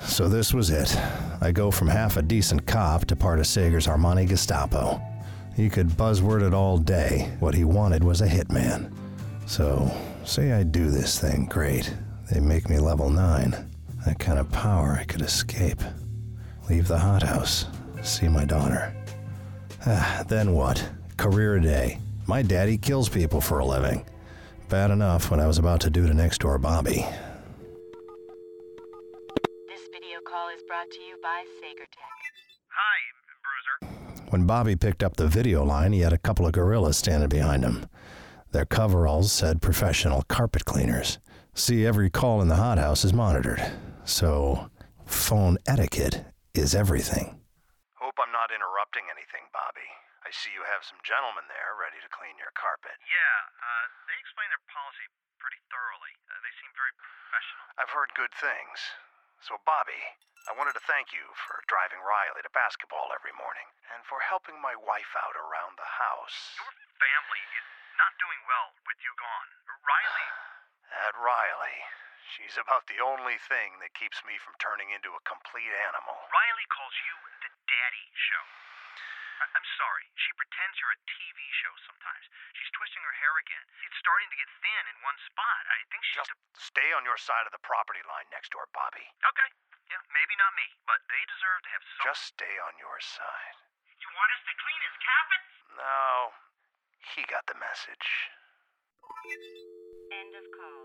So 0.00 0.28
this 0.28 0.52
was 0.52 0.70
it. 0.70 0.96
I 1.40 1.52
go 1.52 1.70
from 1.70 1.88
half 1.88 2.16
a 2.16 2.22
decent 2.22 2.66
cop 2.66 3.04
to 3.06 3.16
part 3.16 3.38
of 3.38 3.46
Sager's 3.46 3.86
Armani 3.86 4.28
Gestapo. 4.28 5.00
He 5.54 5.68
could 5.68 5.88
buzzword 5.88 6.46
it 6.46 6.54
all 6.54 6.78
day. 6.78 7.32
What 7.38 7.54
he 7.54 7.64
wanted 7.64 8.02
was 8.02 8.20
a 8.20 8.28
hitman. 8.28 8.92
So, 9.46 9.90
say 10.24 10.52
I 10.52 10.62
do 10.62 10.90
this 10.90 11.20
thing, 11.20 11.46
great. 11.46 11.92
They 12.32 12.40
make 12.40 12.68
me 12.68 12.78
level 12.78 13.10
9. 13.10 13.70
That 14.06 14.18
kind 14.18 14.38
of 14.38 14.50
power 14.50 14.98
I 15.00 15.04
could 15.04 15.22
escape. 15.22 15.80
Leave 16.68 16.88
the 16.88 16.98
hothouse. 16.98 17.66
See 18.02 18.28
my 18.28 18.44
daughter. 18.44 18.94
Ah, 19.86 20.24
then 20.28 20.54
what? 20.54 20.88
Career 21.18 21.58
day. 21.60 21.98
My 22.26 22.40
daddy 22.40 22.78
kills 22.78 23.10
people 23.10 23.42
for 23.42 23.58
a 23.58 23.66
living. 23.66 24.06
Bad 24.70 24.90
enough 24.90 25.30
what 25.30 25.40
I 25.40 25.46
was 25.46 25.58
about 25.58 25.82
to 25.82 25.90
do 25.90 26.06
to 26.06 26.14
next 26.14 26.40
door 26.40 26.56
Bobby. 26.56 27.04
This 29.68 29.82
video 29.92 30.20
call 30.26 30.48
is 30.56 30.62
brought 30.66 30.90
to 30.90 31.00
you 31.02 31.18
by 31.22 31.44
Sagertech. 31.60 32.24
Hi, 32.72 32.98
Bruiser. 33.42 34.30
When 34.30 34.46
Bobby 34.46 34.74
picked 34.74 35.02
up 35.02 35.16
the 35.18 35.28
video 35.28 35.62
line, 35.62 35.92
he 35.92 36.00
had 36.00 36.14
a 36.14 36.18
couple 36.18 36.46
of 36.46 36.52
gorillas 36.52 36.96
standing 36.96 37.28
behind 37.28 37.62
him. 37.62 37.84
Their 38.52 38.64
coveralls 38.64 39.32
said 39.32 39.60
professional 39.60 40.22
carpet 40.22 40.64
cleaners. 40.64 41.18
See, 41.52 41.84
every 41.84 42.08
call 42.08 42.40
in 42.40 42.48
the 42.48 42.56
hothouse 42.56 43.04
is 43.04 43.12
monitored. 43.12 43.62
So, 44.06 44.70
phone 45.04 45.58
etiquette 45.66 46.24
is 46.54 46.74
everything. 46.74 47.38
I'm 48.24 48.32
not 48.32 48.48
interrupting 48.48 49.04
anything, 49.12 49.52
Bobby. 49.52 49.84
I 50.24 50.32
see 50.32 50.48
you 50.48 50.64
have 50.64 50.80
some 50.80 50.96
gentlemen 51.04 51.44
there 51.44 51.76
ready 51.76 52.00
to 52.00 52.08
clean 52.08 52.40
your 52.40 52.56
carpet. 52.56 52.96
Yeah, 53.04 53.36
uh, 53.60 53.84
they 54.08 54.16
explain 54.16 54.48
their 54.48 54.64
policy 54.64 55.12
pretty 55.36 55.60
thoroughly. 55.68 56.08
Uh, 56.32 56.40
they 56.40 56.48
seem 56.56 56.72
very 56.72 56.96
professional. 56.96 57.68
I've 57.76 57.92
heard 57.92 58.16
good 58.16 58.32
things. 58.32 58.80
So, 59.44 59.60
Bobby, 59.68 60.00
I 60.48 60.56
wanted 60.56 60.72
to 60.72 60.88
thank 60.88 61.12
you 61.12 61.36
for 61.36 61.60
driving 61.68 62.00
Riley 62.00 62.40
to 62.40 62.48
basketball 62.56 63.12
every 63.12 63.36
morning 63.36 63.68
and 63.92 64.00
for 64.08 64.24
helping 64.24 64.56
my 64.56 64.72
wife 64.72 65.12
out 65.20 65.36
around 65.36 65.76
the 65.76 65.84
house. 65.84 66.56
Your 66.56 66.72
family 66.96 67.44
is 67.44 67.66
not 68.00 68.16
doing 68.16 68.40
well 68.48 68.72
with 68.88 69.04
you 69.04 69.12
gone. 69.20 69.48
Riley. 69.84 70.28
That 70.96 71.12
Riley. 71.20 71.76
She's 72.32 72.56
about 72.56 72.88
the 72.88 73.04
only 73.04 73.36
thing 73.36 73.76
that 73.84 73.92
keeps 73.92 74.24
me 74.24 74.40
from 74.40 74.56
turning 74.56 74.88
into 74.88 75.12
a 75.12 75.26
complete 75.28 75.68
animal. 75.76 76.16
Riley 76.32 76.66
calls 76.72 76.96
you 77.04 77.14
daddy 77.68 78.06
show. 78.14 78.44
I- 79.40 79.50
I'm 79.54 79.66
sorry. 79.76 80.06
She 80.14 80.30
pretends 80.38 80.78
you're 80.78 80.94
a 80.94 81.02
TV 81.04 81.38
show 81.64 81.74
sometimes. 81.86 82.24
She's 82.54 82.70
twisting 82.70 83.02
her 83.02 83.12
hair 83.18 83.34
again. 83.38 83.64
It's 83.82 83.98
starting 83.98 84.30
to 84.30 84.36
get 84.36 84.48
thin 84.62 84.84
in 84.94 84.96
one 85.02 85.18
spot. 85.26 85.62
I 85.68 85.82
think 85.90 86.04
she's 86.04 86.22
Just 86.22 86.34
stay 86.54 86.92
on 86.92 87.04
your 87.04 87.18
side 87.18 87.46
of 87.46 87.52
the 87.52 87.58
property 87.58 88.02
line 88.06 88.28
next 88.30 88.50
door, 88.52 88.68
Bobby. 88.72 89.04
Okay. 89.34 89.50
Yeah, 89.90 90.00
maybe 90.14 90.34
not 90.36 90.54
me, 90.54 90.66
but 90.86 91.02
they 91.10 91.22
deserve 91.26 91.60
to 91.62 91.70
have 91.70 91.82
some. 91.82 92.04
Just 92.08 92.22
stay 92.32 92.58
on 92.58 92.78
your 92.78 93.00
side. 93.00 93.56
You 94.00 94.08
want 94.14 94.32
us 94.32 94.42
to 94.48 94.54
clean 94.54 94.80
his 94.80 94.96
cabin? 95.02 95.40
No, 95.76 96.34
he 97.14 97.22
got 97.24 97.44
the 97.46 97.54
message. 97.56 98.08
End 100.12 100.34
of 100.36 100.44
call. 100.56 100.84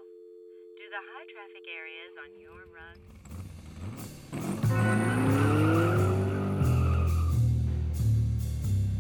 Do 0.78 0.90
the 0.90 1.04
high 1.16 1.28
traffic 1.32 1.66
areas 1.68 2.18
on 2.18 2.40
your 2.40 2.66
run 2.72 3.09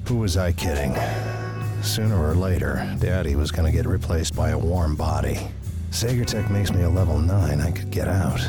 Who 0.10 0.16
was 0.16 0.38
I 0.38 0.52
kidding? 0.52 0.96
Sooner 1.84 2.20
or 2.20 2.34
later, 2.34 2.84
Daddy 3.00 3.36
was 3.36 3.52
gonna 3.52 3.72
get 3.72 3.86
replaced 3.86 4.36
by 4.36 4.50
a 4.50 4.58
warm 4.58 4.96
body. 4.96 5.38
Sagertech 5.92 6.50
makes 6.50 6.72
me 6.72 6.82
a 6.82 6.90
level 6.90 7.20
9, 7.20 7.62
I 7.62 7.70
could 7.70 7.92
get 7.92 8.08
out. 8.08 8.42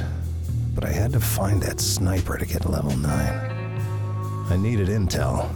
But 0.75 0.87
I 0.87 0.91
had 0.91 1.13
to 1.13 1.21
find 1.21 1.63
that 1.63 1.79
sniper 1.79 2.39
to 2.39 2.47
get 2.47 2.65
level 2.65 2.97
9. 2.97 3.13
I 3.13 4.57
needed 4.57 4.89
intel. 4.89 5.51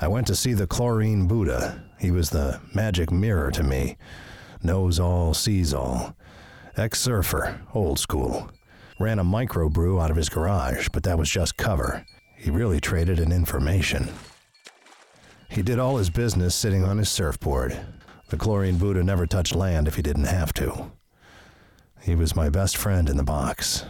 I 0.00 0.08
went 0.08 0.26
to 0.26 0.34
see 0.34 0.54
the 0.54 0.66
chlorine 0.66 1.28
Buddha. 1.28 1.84
He 2.00 2.10
was 2.10 2.30
the 2.30 2.60
magic 2.74 3.12
mirror 3.12 3.52
to 3.52 3.62
me. 3.62 3.98
Knows 4.64 4.98
all, 4.98 5.32
sees 5.32 5.72
all. 5.72 6.16
Ex 6.76 7.00
surfer, 7.00 7.60
old 7.72 8.00
school. 8.00 8.50
Ran 9.02 9.18
a 9.18 9.24
microbrew 9.24 10.00
out 10.00 10.12
of 10.12 10.16
his 10.16 10.28
garage, 10.28 10.86
but 10.92 11.02
that 11.02 11.18
was 11.18 11.28
just 11.28 11.56
cover. 11.56 12.06
He 12.36 12.52
really 12.52 12.78
traded 12.78 13.18
in 13.18 13.32
information. 13.32 14.08
He 15.48 15.60
did 15.60 15.80
all 15.80 15.96
his 15.96 16.08
business 16.08 16.54
sitting 16.54 16.84
on 16.84 16.98
his 16.98 17.08
surfboard. 17.08 17.76
The 18.28 18.36
chlorine 18.36 18.78
Buddha 18.78 19.02
never 19.02 19.26
touched 19.26 19.56
land 19.56 19.88
if 19.88 19.96
he 19.96 20.02
didn't 20.02 20.26
have 20.26 20.52
to. 20.52 20.92
He 22.00 22.14
was 22.14 22.36
my 22.36 22.48
best 22.48 22.76
friend 22.76 23.08
in 23.08 23.16
the 23.16 23.24
box. 23.24 23.84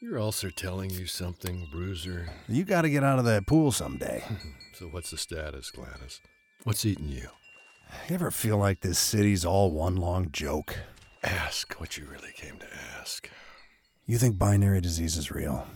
Your 0.00 0.18
ulcer 0.18 0.50
telling 0.50 0.88
you 0.88 1.04
something, 1.04 1.68
Bruiser? 1.70 2.30
You 2.48 2.64
gotta 2.64 2.88
get 2.88 3.04
out 3.04 3.18
of 3.18 3.26
that 3.26 3.46
pool 3.46 3.70
someday. 3.70 4.24
so 4.72 4.86
what's 4.86 5.10
the 5.10 5.18
status, 5.18 5.70
Gladys? 5.70 6.22
What's 6.64 6.86
eating 6.86 7.10
you? 7.10 7.28
You 8.08 8.14
ever 8.14 8.30
feel 8.30 8.56
like 8.56 8.80
this 8.80 8.98
city's 8.98 9.44
all 9.44 9.72
one 9.72 9.96
long 9.96 10.30
joke? 10.32 10.74
Ask 11.22 11.74
what 11.74 11.98
you 11.98 12.06
really 12.06 12.32
came 12.34 12.56
to 12.56 12.66
ask. 12.98 13.28
You 14.08 14.18
think 14.18 14.38
binary 14.38 14.80
disease 14.80 15.16
is 15.16 15.32
real? 15.32 15.66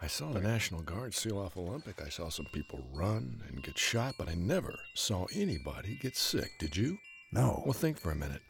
I 0.00 0.06
saw 0.06 0.30
the 0.30 0.40
National 0.40 0.82
Guard 0.82 1.14
seal 1.14 1.36
off 1.36 1.56
Olympic. 1.56 2.00
I 2.00 2.08
saw 2.08 2.28
some 2.28 2.46
people 2.52 2.84
run 2.94 3.42
and 3.48 3.60
get 3.60 3.76
shot, 3.76 4.14
but 4.16 4.28
I 4.28 4.34
never 4.34 4.78
saw 4.94 5.26
anybody 5.34 5.98
get 6.00 6.16
sick. 6.16 6.52
Did 6.60 6.76
you? 6.76 6.98
No. 7.32 7.64
Well, 7.66 7.72
think 7.72 7.98
for 7.98 8.12
a 8.12 8.14
minute. 8.14 8.42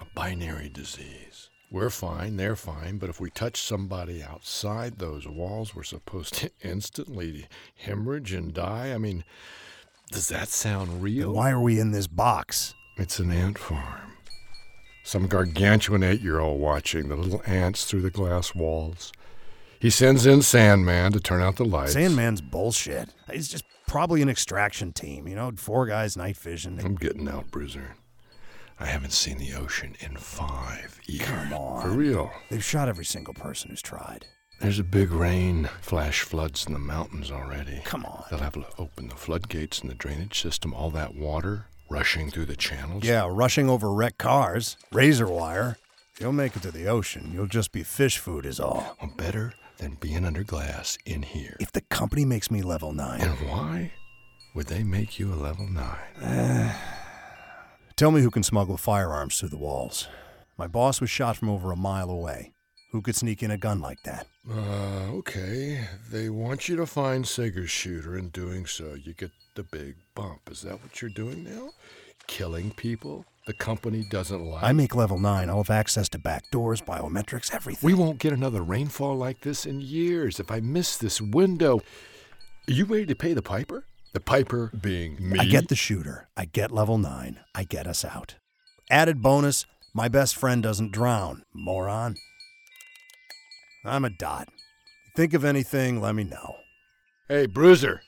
A 0.00 0.04
binary 0.14 0.68
disease. 0.68 1.50
We're 1.68 1.90
fine, 1.90 2.36
they're 2.36 2.54
fine, 2.54 2.98
but 2.98 3.10
if 3.10 3.18
we 3.18 3.28
touch 3.28 3.60
somebody 3.60 4.22
outside 4.22 5.00
those 5.00 5.26
walls, 5.26 5.74
we're 5.74 5.82
supposed 5.82 6.34
to 6.34 6.50
instantly 6.62 7.48
hemorrhage 7.74 8.32
and 8.32 8.54
die. 8.54 8.92
I 8.92 8.98
mean, 8.98 9.24
does 10.12 10.28
that 10.28 10.46
sound 10.46 11.02
real? 11.02 11.30
Then 11.30 11.36
why 11.36 11.50
are 11.50 11.60
we 11.60 11.80
in 11.80 11.90
this 11.90 12.06
box? 12.06 12.74
It's 12.98 13.18
an 13.18 13.32
ant 13.32 13.58
farm. 13.58 14.13
Some 15.06 15.26
gargantuan 15.26 16.02
eight 16.02 16.22
year 16.22 16.40
old 16.40 16.58
watching 16.58 17.10
the 17.10 17.16
little 17.16 17.42
ants 17.46 17.84
through 17.84 18.00
the 18.00 18.10
glass 18.10 18.54
walls. 18.54 19.12
He 19.78 19.90
sends 19.90 20.24
in 20.24 20.40
Sandman 20.40 21.12
to 21.12 21.20
turn 21.20 21.42
out 21.42 21.56
the 21.56 21.64
lights. 21.66 21.92
Sandman's 21.92 22.40
bullshit. 22.40 23.10
He's 23.30 23.48
just 23.48 23.64
probably 23.86 24.22
an 24.22 24.30
extraction 24.30 24.94
team, 24.94 25.28
you 25.28 25.36
know, 25.36 25.52
four 25.56 25.84
guys, 25.84 26.16
night 26.16 26.38
vision. 26.38 26.80
I'm 26.82 26.94
getting 26.94 27.28
out, 27.28 27.50
Bruiser. 27.50 27.96
I 28.80 28.86
haven't 28.86 29.12
seen 29.12 29.36
the 29.36 29.52
ocean 29.52 29.94
in 30.00 30.16
five 30.16 30.98
years. 31.04 31.28
Come 31.28 31.52
on. 31.52 31.82
For 31.82 31.90
real. 31.90 32.32
They've 32.48 32.64
shot 32.64 32.88
every 32.88 33.04
single 33.04 33.34
person 33.34 33.70
who's 33.70 33.82
tried. 33.82 34.24
There's 34.58 34.78
a 34.78 34.84
big 34.84 35.12
rain, 35.12 35.68
flash 35.82 36.22
floods 36.22 36.66
in 36.66 36.72
the 36.72 36.78
mountains 36.78 37.30
already. 37.30 37.82
Come 37.84 38.06
on. 38.06 38.24
They'll 38.30 38.38
have 38.40 38.54
to 38.54 38.64
open 38.78 39.08
the 39.08 39.16
floodgates 39.16 39.80
in 39.80 39.88
the 39.88 39.94
drainage 39.94 40.40
system. 40.40 40.72
All 40.72 40.90
that 40.92 41.14
water 41.14 41.66
rushing 41.94 42.28
through 42.28 42.46
the 42.46 42.56
channels. 42.56 43.04
Yeah, 43.04 43.28
rushing 43.30 43.70
over 43.70 43.92
wrecked 43.92 44.18
cars, 44.18 44.76
razor 44.90 45.28
wire. 45.28 45.78
You'll 46.18 46.32
make 46.32 46.56
it 46.56 46.62
to 46.62 46.72
the 46.72 46.88
ocean. 46.88 47.30
You'll 47.32 47.46
just 47.46 47.70
be 47.70 47.84
fish 47.84 48.18
food, 48.18 48.44
is 48.44 48.58
all. 48.58 48.96
Well, 49.00 49.12
better 49.16 49.54
than 49.78 49.94
being 50.00 50.24
under 50.24 50.42
glass 50.42 50.98
in 51.06 51.22
here. 51.22 51.56
If 51.60 51.70
the 51.70 51.82
company 51.82 52.24
makes 52.24 52.50
me 52.50 52.62
level 52.62 52.92
9. 52.92 53.20
And 53.20 53.48
why 53.48 53.92
would 54.56 54.66
they 54.66 54.82
make 54.82 55.20
you 55.20 55.32
a 55.32 55.36
level 55.36 55.68
9? 55.68 56.74
Tell 57.96 58.10
me 58.10 58.22
who 58.22 58.30
can 58.30 58.42
smuggle 58.42 58.76
firearms 58.76 59.38
through 59.38 59.50
the 59.50 59.56
walls. 59.56 60.08
My 60.58 60.66
boss 60.66 61.00
was 61.00 61.10
shot 61.10 61.36
from 61.36 61.48
over 61.48 61.70
a 61.70 61.76
mile 61.76 62.10
away. 62.10 62.53
Who 62.94 63.02
could 63.02 63.16
sneak 63.16 63.42
in 63.42 63.50
a 63.50 63.56
gun 63.56 63.80
like 63.80 64.00
that? 64.04 64.28
Uh, 64.48 65.10
okay. 65.16 65.84
They 66.12 66.28
want 66.28 66.68
you 66.68 66.76
to 66.76 66.86
find 66.86 67.26
Sager's 67.26 67.68
shooter. 67.68 68.16
In 68.16 68.28
doing 68.28 68.66
so, 68.66 68.94
you 68.94 69.14
get 69.14 69.32
the 69.56 69.64
big 69.64 69.96
bump. 70.14 70.48
Is 70.48 70.62
that 70.62 70.80
what 70.80 71.02
you're 71.02 71.10
doing 71.10 71.42
now? 71.42 71.70
Killing 72.28 72.70
people 72.70 73.24
the 73.48 73.52
company 73.52 74.06
doesn't 74.08 74.44
like? 74.44 74.62
I 74.62 74.70
make 74.70 74.94
level 74.94 75.18
9. 75.18 75.50
I'll 75.50 75.56
have 75.56 75.70
access 75.70 76.08
to 76.10 76.20
back 76.20 76.48
doors, 76.52 76.80
biometrics, 76.80 77.52
everything. 77.52 77.84
We 77.84 77.94
won't 77.94 78.20
get 78.20 78.32
another 78.32 78.62
rainfall 78.62 79.16
like 79.16 79.40
this 79.40 79.66
in 79.66 79.80
years. 79.80 80.38
If 80.38 80.52
I 80.52 80.60
miss 80.60 80.96
this 80.96 81.20
window. 81.20 81.78
Are 82.68 82.72
you 82.72 82.84
ready 82.84 83.06
to 83.06 83.16
pay 83.16 83.32
the 83.32 83.42
piper? 83.42 83.86
The 84.12 84.20
piper 84.20 84.70
being 84.80 85.16
me. 85.18 85.40
I 85.40 85.46
get 85.46 85.66
the 85.66 85.74
shooter. 85.74 86.28
I 86.36 86.44
get 86.44 86.70
level 86.70 86.98
9. 86.98 87.40
I 87.56 87.64
get 87.64 87.88
us 87.88 88.04
out. 88.04 88.36
Added 88.88 89.20
bonus 89.20 89.66
my 89.96 90.08
best 90.08 90.34
friend 90.34 90.60
doesn't 90.60 90.90
drown, 90.90 91.44
moron. 91.54 92.16
I'm 93.84 94.04
a 94.04 94.10
dot. 94.10 94.48
Think 95.14 95.34
of 95.34 95.44
anything, 95.44 96.00
let 96.00 96.14
me 96.14 96.24
know. 96.24 96.56
Hey, 97.28 97.46
Bruiser. 97.46 98.00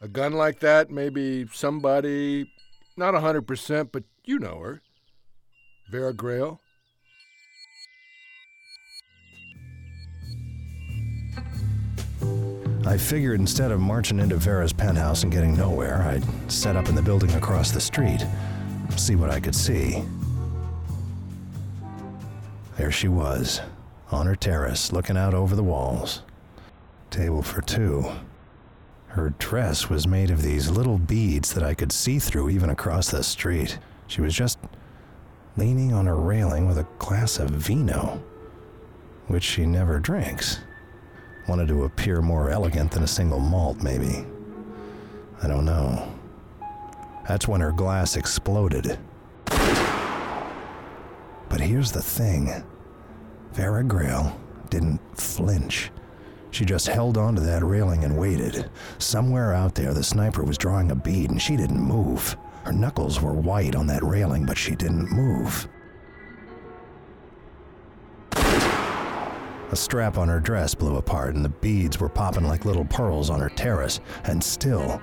A 0.00 0.08
gun 0.08 0.32
like 0.32 0.60
that, 0.60 0.90
maybe 0.90 1.46
somebody, 1.52 2.50
not 2.96 3.14
a 3.14 3.18
100%, 3.18 3.90
but 3.92 4.04
you 4.24 4.38
know 4.38 4.58
her. 4.60 4.82
Vera 5.90 6.12
Grail. 6.12 6.60
I 12.86 12.96
figured 12.96 13.40
instead 13.40 13.72
of 13.72 13.80
marching 13.80 14.20
into 14.20 14.36
Vera's 14.36 14.72
penthouse 14.72 15.24
and 15.24 15.32
getting 15.32 15.56
nowhere, 15.56 16.02
I'd 16.02 16.24
set 16.50 16.76
up 16.76 16.88
in 16.88 16.94
the 16.94 17.02
building 17.02 17.32
across 17.34 17.72
the 17.72 17.80
street, 17.80 18.24
see 18.96 19.16
what 19.16 19.30
I 19.30 19.40
could 19.40 19.56
see. 19.56 20.04
There 22.76 22.92
she 22.92 23.08
was, 23.08 23.60
on 24.10 24.26
her 24.26 24.36
terrace, 24.36 24.92
looking 24.92 25.16
out 25.16 25.34
over 25.34 25.56
the 25.56 25.62
walls. 25.62 26.22
Table 27.10 27.42
for 27.42 27.60
two. 27.62 28.04
Her 29.08 29.30
dress 29.38 29.88
was 29.88 30.06
made 30.06 30.30
of 30.30 30.42
these 30.42 30.70
little 30.70 30.98
beads 30.98 31.54
that 31.54 31.62
I 31.64 31.74
could 31.74 31.92
see 31.92 32.18
through 32.18 32.50
even 32.50 32.70
across 32.70 33.10
the 33.10 33.22
street. 33.22 33.78
She 34.06 34.20
was 34.20 34.34
just 34.34 34.58
leaning 35.56 35.92
on 35.92 36.06
a 36.06 36.14
railing 36.14 36.68
with 36.68 36.78
a 36.78 36.86
glass 36.98 37.38
of 37.38 37.50
vino, 37.50 38.22
which 39.26 39.42
she 39.42 39.64
never 39.64 39.98
drinks. 39.98 40.60
Wanted 41.48 41.68
to 41.68 41.84
appear 41.84 42.20
more 42.20 42.50
elegant 42.50 42.90
than 42.90 43.04
a 43.04 43.08
single 43.08 43.40
malt, 43.40 43.82
maybe. 43.82 44.26
I 45.42 45.48
don't 45.48 45.64
know. 45.64 46.12
That's 47.26 47.48
when 47.48 47.60
her 47.60 47.72
glass 47.72 48.16
exploded. 48.16 48.98
But 51.48 51.60
here's 51.60 51.92
the 51.92 52.02
thing 52.02 52.64
Vera 53.56 53.82
Grail 53.82 54.38
didn't 54.68 55.00
flinch. 55.18 55.90
She 56.50 56.66
just 56.66 56.88
held 56.88 57.16
onto 57.16 57.40
that 57.40 57.64
railing 57.64 58.04
and 58.04 58.18
waited. 58.18 58.68
Somewhere 58.98 59.54
out 59.54 59.74
there, 59.74 59.94
the 59.94 60.04
sniper 60.04 60.42
was 60.42 60.58
drawing 60.58 60.90
a 60.90 60.94
bead 60.94 61.30
and 61.30 61.40
she 61.40 61.56
didn't 61.56 61.80
move. 61.80 62.36
Her 62.64 62.72
knuckles 62.74 63.22
were 63.22 63.32
white 63.32 63.74
on 63.74 63.86
that 63.86 64.02
railing, 64.02 64.44
but 64.44 64.58
she 64.58 64.76
didn't 64.76 65.10
move. 65.10 65.68
A 68.32 69.74
strap 69.74 70.18
on 70.18 70.28
her 70.28 70.38
dress 70.38 70.74
blew 70.74 70.96
apart, 70.96 71.34
and 71.34 71.42
the 71.42 71.48
beads 71.48 71.98
were 71.98 72.10
popping 72.10 72.44
like 72.44 72.66
little 72.66 72.84
pearls 72.84 73.30
on 73.30 73.40
her 73.40 73.48
terrace, 73.48 74.00
and 74.24 74.44
still, 74.44 75.00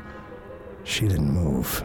she 0.83 1.07
didn't 1.07 1.33
move. 1.33 1.83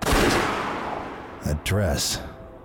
That 0.00 1.64
dress 1.64 2.20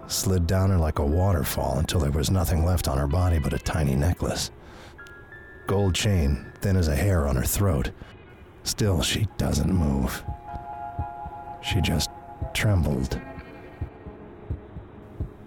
slid 0.08 0.48
down 0.48 0.70
her 0.70 0.78
like 0.78 1.00
a 1.00 1.06
waterfall 1.06 1.80
until 1.80 2.00
there 2.00 2.12
was 2.12 2.32
nothing 2.32 2.66
left 2.66 2.88
on 2.88 2.98
her 2.98 3.08
body 3.08 3.40
but 3.40 3.54
a 3.54 3.60
tiny 3.60 3.96
necklace. 3.96 4.52
Gold 5.68 5.96
chain, 5.96 6.46
thin 6.62 6.78
as 6.78 6.88
a 6.88 6.96
hair 6.96 7.28
on 7.28 7.36
her 7.36 7.44
throat. 7.44 7.92
Still, 8.64 9.02
she 9.02 9.28
doesn't 9.38 9.72
move. 9.72 10.24
She 11.62 11.82
just 11.82 12.10
trembled. 12.54 13.20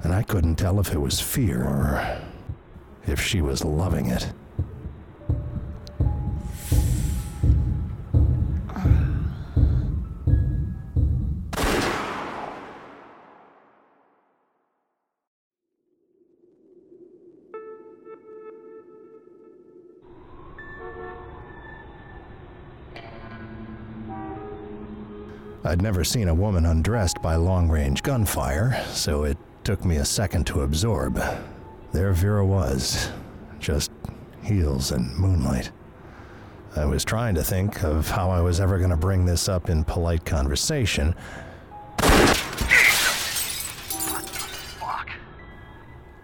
And 0.03 0.14
I 0.14 0.23
couldn't 0.23 0.57
tell 0.57 0.81
if 0.81 0.92
it 0.92 1.01
was 1.01 1.20
fear 1.20 1.62
or 1.62 2.20
if 3.07 3.20
she 3.20 3.40
was 3.40 3.64
loving 3.64 4.07
it. 4.07 4.33
I'd 25.70 25.83
never 25.83 26.02
seen 26.02 26.26
a 26.26 26.35
woman 26.35 26.66
undressed 26.66 27.22
by 27.22 27.37
long 27.37 27.68
range 27.68 28.02
gunfire, 28.02 28.85
so 28.88 29.22
it 29.22 29.38
took 29.62 29.85
me 29.85 29.98
a 29.98 30.04
second 30.04 30.44
to 30.48 30.62
absorb. 30.62 31.22
There 31.92 32.12
Vera 32.12 32.44
was, 32.44 33.09
just 33.61 33.92
heels 34.42 34.90
and 34.90 35.16
moonlight. 35.16 35.70
I 36.74 36.87
was 36.87 37.04
trying 37.04 37.37
to 37.37 37.44
think 37.44 37.85
of 37.85 38.11
how 38.11 38.30
I 38.30 38.40
was 38.40 38.59
ever 38.59 38.78
going 38.78 38.90
to 38.90 38.96
bring 38.96 39.24
this 39.24 39.48
up 39.48 39.70
in 39.70 39.85
polite 39.85 40.24
conversation. 40.24 41.14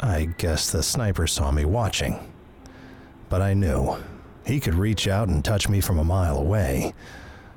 I 0.00 0.35
guess 0.38 0.72
the 0.72 0.82
sniper 0.82 1.28
saw 1.28 1.52
me 1.52 1.64
watching. 1.64 2.32
But 3.28 3.42
I 3.42 3.54
knew. 3.54 3.96
He 4.44 4.59
could 4.59 4.74
reach 4.74 5.06
out 5.06 5.28
and 5.28 5.44
touch 5.44 5.68
me 5.68 5.80
from 5.80 6.00
a 6.00 6.04
mile 6.04 6.37
away. 6.37 6.94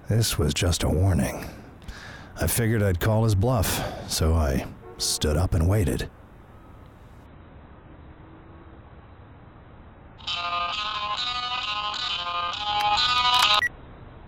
This 0.07 0.37
was 0.37 0.53
just 0.53 0.83
a 0.83 0.89
warning. 0.89 1.49
I 2.41 2.47
figured 2.47 2.81
I'd 2.81 3.01
call 3.01 3.25
his 3.25 3.35
bluff, 3.35 3.83
so 4.09 4.33
I 4.33 4.65
stood 4.97 5.35
up 5.35 5.53
and 5.53 5.67
waited. 5.67 6.09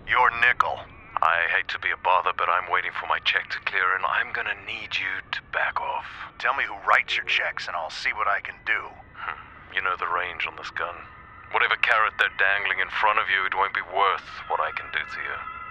Your 0.06 0.28
nickel. 0.44 0.76
I 1.22 1.48
hate 1.56 1.68
to 1.68 1.78
be 1.78 1.88
a 1.88 1.96
bother, 2.04 2.32
but 2.36 2.50
I'm 2.50 2.70
waiting 2.70 2.90
for 3.00 3.06
my 3.06 3.18
check 3.24 3.48
to 3.48 3.58
clear, 3.64 3.96
and 3.96 4.04
I'm 4.04 4.30
gonna 4.34 4.60
need 4.66 4.92
you 4.92 5.24
to 5.32 5.40
back 5.50 5.80
off. 5.80 6.04
Tell 6.38 6.52
me 6.52 6.64
who 6.64 6.76
writes 6.86 7.16
your 7.16 7.24
checks, 7.24 7.66
and 7.66 7.74
I'll 7.74 7.88
see 7.88 8.12
what 8.12 8.28
I 8.28 8.40
can 8.40 8.56
do. 8.66 8.92
Hmm. 9.16 9.40
You 9.74 9.80
know 9.80 9.96
the 9.96 10.12
range 10.12 10.46
on 10.46 10.56
this 10.56 10.68
gun. 10.68 10.96
Whatever 11.52 11.76
carrot 11.76 12.12
they're 12.18 12.36
dangling 12.36 12.80
in 12.80 12.90
front 12.90 13.20
of 13.20 13.30
you, 13.32 13.46
it 13.46 13.54
won't 13.56 13.72
be 13.72 13.80
worth 13.88 14.28
what 14.48 14.60
I 14.60 14.70
can 14.76 14.92
do 14.92 15.00
to 15.00 15.20
you. 15.24 15.61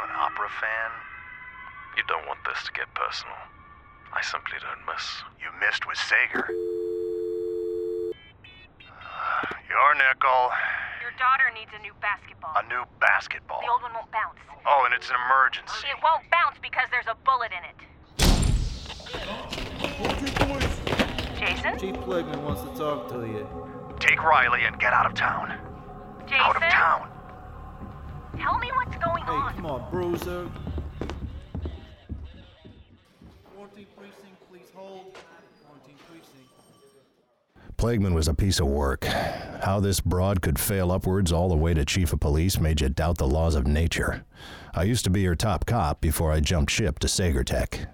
You 0.00 0.06
an 0.08 0.16
opera 0.16 0.48
fan? 0.48 0.90
You 1.96 2.02
don't 2.08 2.26
want 2.26 2.40
this 2.48 2.64
to 2.64 2.72
get 2.72 2.88
personal. 2.94 3.36
I 4.16 4.22
simply 4.22 4.56
don't 4.60 4.80
miss. 4.88 5.04
You 5.36 5.52
missed 5.60 5.86
with 5.86 5.98
Sager. 5.98 6.48
Your 9.68 9.94
nickel. 10.00 10.48
Your 11.04 11.12
daughter 11.20 11.52
needs 11.52 11.70
a 11.76 11.82
new 11.82 11.92
basketball. 12.00 12.56
A 12.56 12.62
new 12.68 12.84
basketball. 12.98 13.60
The 13.60 13.68
old 13.68 13.82
one 13.82 13.92
won't 13.92 14.10
bounce. 14.10 14.40
Oh, 14.64 14.84
and 14.86 14.94
it's 14.94 15.10
an 15.10 15.16
emergency. 15.28 15.86
It 15.92 16.00
won't 16.02 16.24
bounce 16.32 16.56
because 16.62 16.88
there's 16.90 17.04
a 17.04 17.16
bullet 17.28 17.52
in 17.52 17.60
it. 17.68 17.76
Jason? 21.36 21.76
Chief 21.78 21.96
Pligman 22.06 22.40
wants 22.44 22.62
to 22.62 22.72
talk 22.72 23.08
to 23.10 23.26
you. 23.26 23.46
Take 23.98 24.22
Riley 24.24 24.64
and 24.64 24.80
get 24.80 24.94
out 24.94 25.04
of 25.04 25.12
town. 25.12 25.52
Jason? 26.24 26.40
Out 26.40 26.56
of 26.56 26.62
town. 26.62 27.09
Tell 28.40 28.58
me 28.58 28.70
what's 28.74 28.96
going 28.96 29.22
Hey, 29.24 29.32
on. 29.32 29.54
come 29.54 29.66
on, 29.66 29.90
Bruiser. 29.90 30.48
14 33.56 33.86
precinct, 33.96 34.48
please 34.50 34.68
hold. 34.74 35.14
14 35.84 35.94
precinct. 36.08 37.76
Plagueman 37.76 38.14
was 38.14 38.28
a 38.28 38.34
piece 38.34 38.60
of 38.60 38.66
work. 38.66 39.04
How 39.04 39.80
this 39.80 40.00
broad 40.00 40.40
could 40.42 40.58
fail 40.58 40.90
upwards 40.92 41.32
all 41.32 41.48
the 41.48 41.56
way 41.56 41.74
to 41.74 41.84
chief 41.84 42.12
of 42.12 42.20
police 42.20 42.58
made 42.58 42.80
you 42.80 42.88
doubt 42.88 43.18
the 43.18 43.26
laws 43.28 43.54
of 43.54 43.66
nature. 43.66 44.24
I 44.74 44.84
used 44.84 45.04
to 45.04 45.10
be 45.10 45.20
your 45.22 45.34
top 45.34 45.66
cop 45.66 46.00
before 46.00 46.32
I 46.32 46.40
jumped 46.40 46.70
ship 46.72 46.98
to 47.00 47.06
Sagertech. 47.06 47.86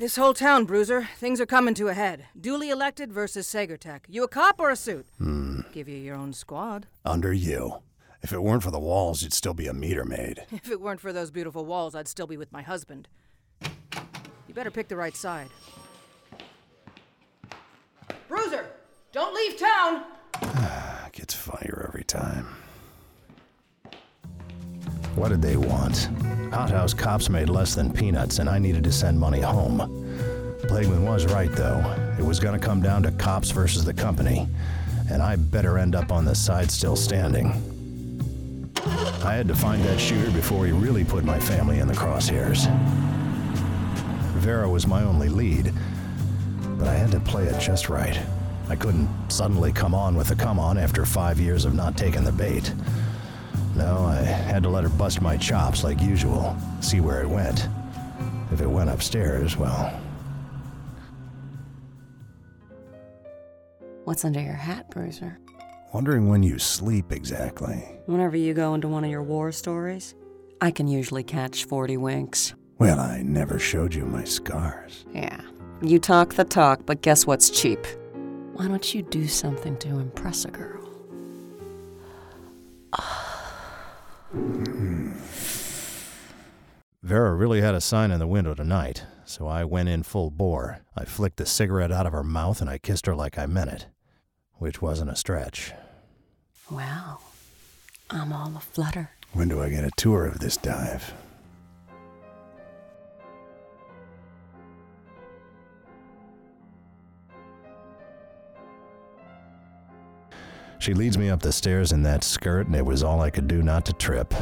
This 0.00 0.16
whole 0.16 0.32
town, 0.32 0.64
Bruiser. 0.64 1.10
Things 1.18 1.42
are 1.42 1.46
coming 1.46 1.74
to 1.74 1.88
a 1.88 1.92
head. 1.92 2.24
Duly 2.40 2.70
elected 2.70 3.12
versus 3.12 3.46
Sagertech. 3.46 4.00
You 4.08 4.24
a 4.24 4.28
cop 4.28 4.58
or 4.58 4.70
a 4.70 4.74
suit? 4.74 5.06
Hmm. 5.18 5.60
Give 5.72 5.90
you 5.90 5.98
your 5.98 6.16
own 6.16 6.32
squad. 6.32 6.86
Under 7.04 7.34
you. 7.34 7.82
If 8.22 8.32
it 8.32 8.42
weren't 8.42 8.62
for 8.62 8.70
the 8.70 8.78
walls, 8.78 9.22
you'd 9.22 9.34
still 9.34 9.52
be 9.52 9.66
a 9.66 9.74
meter 9.74 10.06
maid. 10.06 10.46
If 10.52 10.70
it 10.70 10.80
weren't 10.80 11.00
for 11.02 11.12
those 11.12 11.30
beautiful 11.30 11.66
walls, 11.66 11.94
I'd 11.94 12.08
still 12.08 12.26
be 12.26 12.38
with 12.38 12.50
my 12.50 12.62
husband. 12.62 13.08
You 14.48 14.54
better 14.54 14.70
pick 14.70 14.88
the 14.88 14.96
right 14.96 15.14
side. 15.14 15.48
Bruiser, 18.26 18.70
don't 19.12 19.34
leave 19.34 19.58
town. 19.58 20.04
Gets 21.12 21.34
funnier 21.34 21.84
every 21.86 22.04
time. 22.04 22.46
What 25.14 25.28
did 25.28 25.42
they 25.42 25.56
want? 25.56 26.08
Hothouse 26.50 26.92
cops 26.92 27.28
made 27.28 27.48
less 27.48 27.74
than 27.74 27.92
peanuts, 27.92 28.40
and 28.40 28.48
I 28.48 28.58
needed 28.58 28.82
to 28.84 28.92
send 28.92 29.18
money 29.18 29.40
home. 29.40 29.78
Plagueman 30.62 31.04
was 31.06 31.26
right, 31.26 31.50
though. 31.52 31.78
It 32.18 32.24
was 32.24 32.40
going 32.40 32.58
to 32.58 32.64
come 32.64 32.82
down 32.82 33.04
to 33.04 33.12
cops 33.12 33.50
versus 33.50 33.84
the 33.84 33.94
company, 33.94 34.48
and 35.10 35.22
I 35.22 35.36
better 35.36 35.78
end 35.78 35.94
up 35.94 36.10
on 36.10 36.24
the 36.24 36.34
side 36.34 36.70
still 36.70 36.96
standing. 36.96 37.46
I 39.22 39.34
had 39.34 39.46
to 39.48 39.54
find 39.54 39.82
that 39.84 40.00
shooter 40.00 40.30
before 40.32 40.66
he 40.66 40.72
really 40.72 41.04
put 41.04 41.24
my 41.24 41.38
family 41.38 41.78
in 41.78 41.86
the 41.86 41.94
crosshairs. 41.94 42.66
Vera 44.38 44.68
was 44.68 44.86
my 44.86 45.04
only 45.04 45.28
lead, 45.28 45.72
but 46.78 46.88
I 46.88 46.94
had 46.94 47.12
to 47.12 47.20
play 47.20 47.44
it 47.44 47.60
just 47.60 47.88
right. 47.88 48.18
I 48.68 48.76
couldn't 48.76 49.08
suddenly 49.28 49.72
come 49.72 49.94
on 49.94 50.16
with 50.16 50.30
a 50.30 50.36
come 50.36 50.58
on 50.58 50.78
after 50.78 51.04
five 51.04 51.38
years 51.38 51.64
of 51.64 51.74
not 51.74 51.96
taking 51.96 52.24
the 52.24 52.32
bait. 52.32 52.72
No, 53.80 54.04
I 54.04 54.16
had 54.16 54.62
to 54.64 54.68
let 54.68 54.84
her 54.84 54.90
bust 54.90 55.22
my 55.22 55.38
chops 55.38 55.82
like 55.82 56.02
usual, 56.02 56.54
see 56.82 57.00
where 57.00 57.22
it 57.22 57.28
went. 57.28 57.66
If 58.52 58.60
it 58.60 58.66
went 58.66 58.90
upstairs, 58.90 59.56
well, 59.56 59.98
What's 64.04 64.24
under 64.24 64.40
your 64.40 64.52
hat, 64.54 64.90
Bruiser? 64.90 65.38
wondering 65.94 66.28
when 66.28 66.42
you 66.42 66.58
sleep 66.58 67.10
exactly. 67.10 67.84
Whenever 68.06 68.36
you 68.36 68.52
go 68.54 68.74
into 68.74 68.86
one 68.88 69.02
of 69.04 69.10
your 69.10 69.22
war 69.22 69.50
stories, 69.50 70.14
I 70.60 70.70
can 70.72 70.86
usually 70.86 71.22
catch 71.22 71.64
40 71.64 71.96
winks. 71.96 72.54
Well, 72.78 73.00
I 73.00 73.22
never 73.22 73.58
showed 73.58 73.94
you 73.94 74.04
my 74.04 74.24
scars. 74.24 75.04
Yeah. 75.14 75.40
You 75.80 75.98
talk 75.98 76.34
the 76.34 76.44
talk, 76.44 76.84
but 76.86 77.00
guess 77.02 77.26
what's 77.26 77.48
cheap? 77.50 77.84
Why 78.54 78.68
don't 78.68 78.94
you 78.94 79.02
do 79.02 79.26
something 79.26 79.76
to 79.78 79.88
impress 79.88 80.44
a 80.44 80.50
girl? 80.50 80.88
Ah. 82.92 83.29
Vera 87.10 87.34
really 87.34 87.60
had 87.60 87.74
a 87.74 87.80
sign 87.80 88.12
in 88.12 88.20
the 88.20 88.26
window 88.28 88.54
tonight, 88.54 89.02
so 89.24 89.48
I 89.48 89.64
went 89.64 89.88
in 89.88 90.04
full 90.04 90.30
bore. 90.30 90.78
I 90.96 91.04
flicked 91.04 91.38
the 91.38 91.44
cigarette 91.44 91.90
out 91.90 92.06
of 92.06 92.12
her 92.12 92.22
mouth 92.22 92.60
and 92.60 92.70
I 92.70 92.78
kissed 92.78 93.06
her 93.06 93.16
like 93.16 93.36
I 93.36 93.46
meant 93.46 93.72
it, 93.72 93.86
which 94.58 94.80
wasn't 94.80 95.10
a 95.10 95.16
stretch. 95.16 95.72
Wow. 96.70 97.18
I'm 98.10 98.32
all 98.32 98.56
aflutter. 98.56 99.10
When 99.32 99.48
do 99.48 99.60
I 99.60 99.70
get 99.70 99.82
a 99.82 99.90
tour 99.96 100.24
of 100.24 100.38
this 100.38 100.56
dive? 100.56 101.12
She 110.78 110.94
leads 110.94 111.18
me 111.18 111.28
up 111.28 111.42
the 111.42 111.50
stairs 111.50 111.90
in 111.90 112.04
that 112.04 112.22
skirt, 112.22 112.68
and 112.68 112.76
it 112.76 112.86
was 112.86 113.02
all 113.02 113.20
I 113.20 113.30
could 113.30 113.48
do 113.48 113.64
not 113.64 113.84
to 113.86 113.92
trip. 113.94 114.32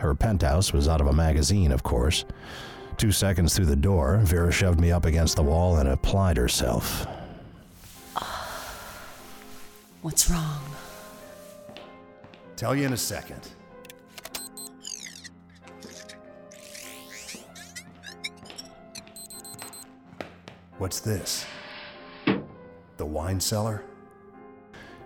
Her 0.00 0.14
penthouse 0.14 0.72
was 0.72 0.88
out 0.88 1.02
of 1.02 1.08
a 1.08 1.12
magazine, 1.12 1.70
of 1.72 1.82
course. 1.82 2.24
Two 2.96 3.12
seconds 3.12 3.54
through 3.54 3.66
the 3.66 3.76
door, 3.76 4.18
Vera 4.22 4.50
shoved 4.50 4.80
me 4.80 4.90
up 4.90 5.04
against 5.04 5.36
the 5.36 5.42
wall 5.42 5.76
and 5.76 5.86
applied 5.86 6.38
herself. 6.38 7.06
What's 10.00 10.30
wrong? 10.30 10.62
Tell 12.56 12.74
you 12.74 12.86
in 12.86 12.94
a 12.94 12.96
second. 12.96 13.48
What's 20.78 21.00
this? 21.00 21.44
The 22.96 23.04
wine 23.04 23.38
cellar? 23.38 23.84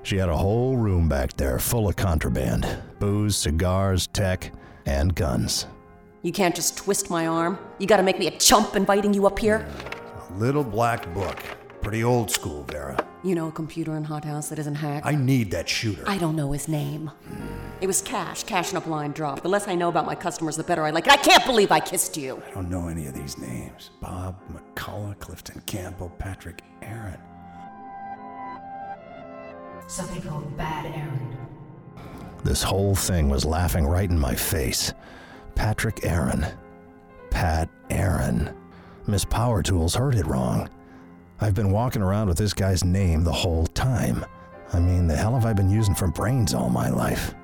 She 0.04 0.18
had 0.18 0.28
a 0.28 0.36
whole 0.36 0.76
room 0.76 1.08
back 1.08 1.32
there 1.32 1.58
full 1.58 1.88
of 1.88 1.96
contraband 1.96 2.64
booze, 3.00 3.36
cigars, 3.36 4.06
tech, 4.06 4.52
and 4.86 5.14
guns. 5.14 5.66
You 6.22 6.32
can't 6.32 6.54
just 6.54 6.78
twist 6.78 7.10
my 7.10 7.26
arm. 7.26 7.58
You 7.78 7.86
gotta 7.86 8.02
make 8.02 8.18
me 8.18 8.26
a 8.26 8.38
chump 8.38 8.76
inviting 8.76 9.12
you 9.12 9.26
up 9.26 9.38
here. 9.38 9.66
A 10.30 10.32
little 10.34 10.64
black 10.64 11.12
book. 11.12 11.38
Pretty 11.82 12.02
old 12.02 12.30
school, 12.30 12.64
Vera. 12.64 12.96
You 13.22 13.34
know, 13.34 13.48
a 13.48 13.52
computer 13.52 13.94
in 13.96 14.04
Hot 14.04 14.24
House 14.24 14.48
that 14.48 14.58
isn't 14.58 14.74
hacked? 14.74 15.04
I 15.04 15.14
need 15.14 15.50
that 15.50 15.68
shooter. 15.68 16.02
I 16.06 16.16
don't 16.16 16.34
know 16.34 16.52
his 16.52 16.66
name. 16.66 17.10
It 17.82 17.86
was 17.86 18.00
Cash, 18.00 18.44
Cash 18.44 18.70
in 18.70 18.78
a 18.78 18.80
blind 18.80 19.14
drop. 19.14 19.42
The 19.42 19.48
less 19.48 19.68
I 19.68 19.74
know 19.74 19.90
about 19.90 20.06
my 20.06 20.14
customers, 20.14 20.56
the 20.56 20.64
better 20.64 20.82
I 20.82 20.90
like 20.90 21.06
it. 21.06 21.12
I 21.12 21.18
can't 21.18 21.44
believe 21.44 21.70
I 21.70 21.80
kissed 21.80 22.16
you. 22.16 22.42
I 22.46 22.54
don't 22.54 22.70
know 22.70 22.88
any 22.88 23.06
of 23.06 23.12
these 23.12 23.36
names. 23.36 23.90
Bob, 24.00 24.40
McCullough, 24.50 25.18
Clifton 25.18 25.60
Campbell, 25.66 26.10
Patrick 26.18 26.62
Aaron. 26.80 27.18
Something 29.86 30.22
called 30.22 30.56
Bad 30.56 30.86
Aaron. 30.86 31.43
This 32.44 32.62
whole 32.62 32.94
thing 32.94 33.30
was 33.30 33.46
laughing 33.46 33.86
right 33.86 34.08
in 34.08 34.18
my 34.18 34.34
face. 34.34 34.92
Patrick 35.54 36.04
Aaron. 36.04 36.46
Pat 37.30 37.70
Aaron. 37.88 38.54
Miss 39.06 39.24
Power 39.24 39.62
Tools 39.62 39.94
heard 39.94 40.14
it 40.14 40.26
wrong. 40.26 40.68
I've 41.40 41.54
been 41.54 41.72
walking 41.72 42.02
around 42.02 42.28
with 42.28 42.36
this 42.36 42.52
guy's 42.52 42.84
name 42.84 43.24
the 43.24 43.32
whole 43.32 43.66
time. 43.68 44.24
I 44.74 44.78
mean, 44.78 45.06
the 45.06 45.16
hell 45.16 45.34
have 45.34 45.46
I 45.46 45.52
been 45.54 45.70
using 45.70 45.94
for 45.94 46.06
brains 46.08 46.52
all 46.52 46.68
my 46.68 46.90
life? 46.90 47.34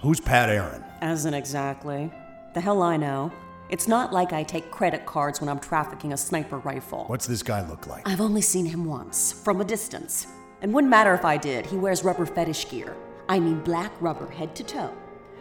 Who's 0.00 0.20
Pat 0.20 0.50
Aaron? 0.50 0.84
As 1.00 1.26
in 1.26 1.34
exactly. 1.34 2.12
The 2.54 2.60
hell 2.60 2.82
I 2.82 2.96
know. 2.96 3.32
It's 3.70 3.88
not 3.88 4.12
like 4.12 4.32
I 4.32 4.42
take 4.42 4.70
credit 4.70 5.06
cards 5.06 5.40
when 5.40 5.48
I'm 5.48 5.58
trafficking 5.58 6.12
a 6.12 6.16
sniper 6.16 6.58
rifle. 6.58 7.04
What's 7.06 7.26
this 7.26 7.42
guy 7.42 7.66
look 7.68 7.86
like? 7.86 8.08
I've 8.08 8.20
only 8.20 8.42
seen 8.42 8.66
him 8.66 8.84
once, 8.84 9.32
from 9.32 9.60
a 9.60 9.64
distance. 9.64 10.26
And 10.60 10.72
wouldn't 10.72 10.90
matter 10.90 11.14
if 11.14 11.24
I 11.24 11.36
did. 11.36 11.66
He 11.66 11.76
wears 11.76 12.04
rubber 12.04 12.26
fetish 12.26 12.68
gear. 12.68 12.94
I 13.28 13.40
mean 13.40 13.60
black 13.60 13.92
rubber 14.00 14.30
head 14.30 14.54
to 14.56 14.64
toe. 14.64 14.94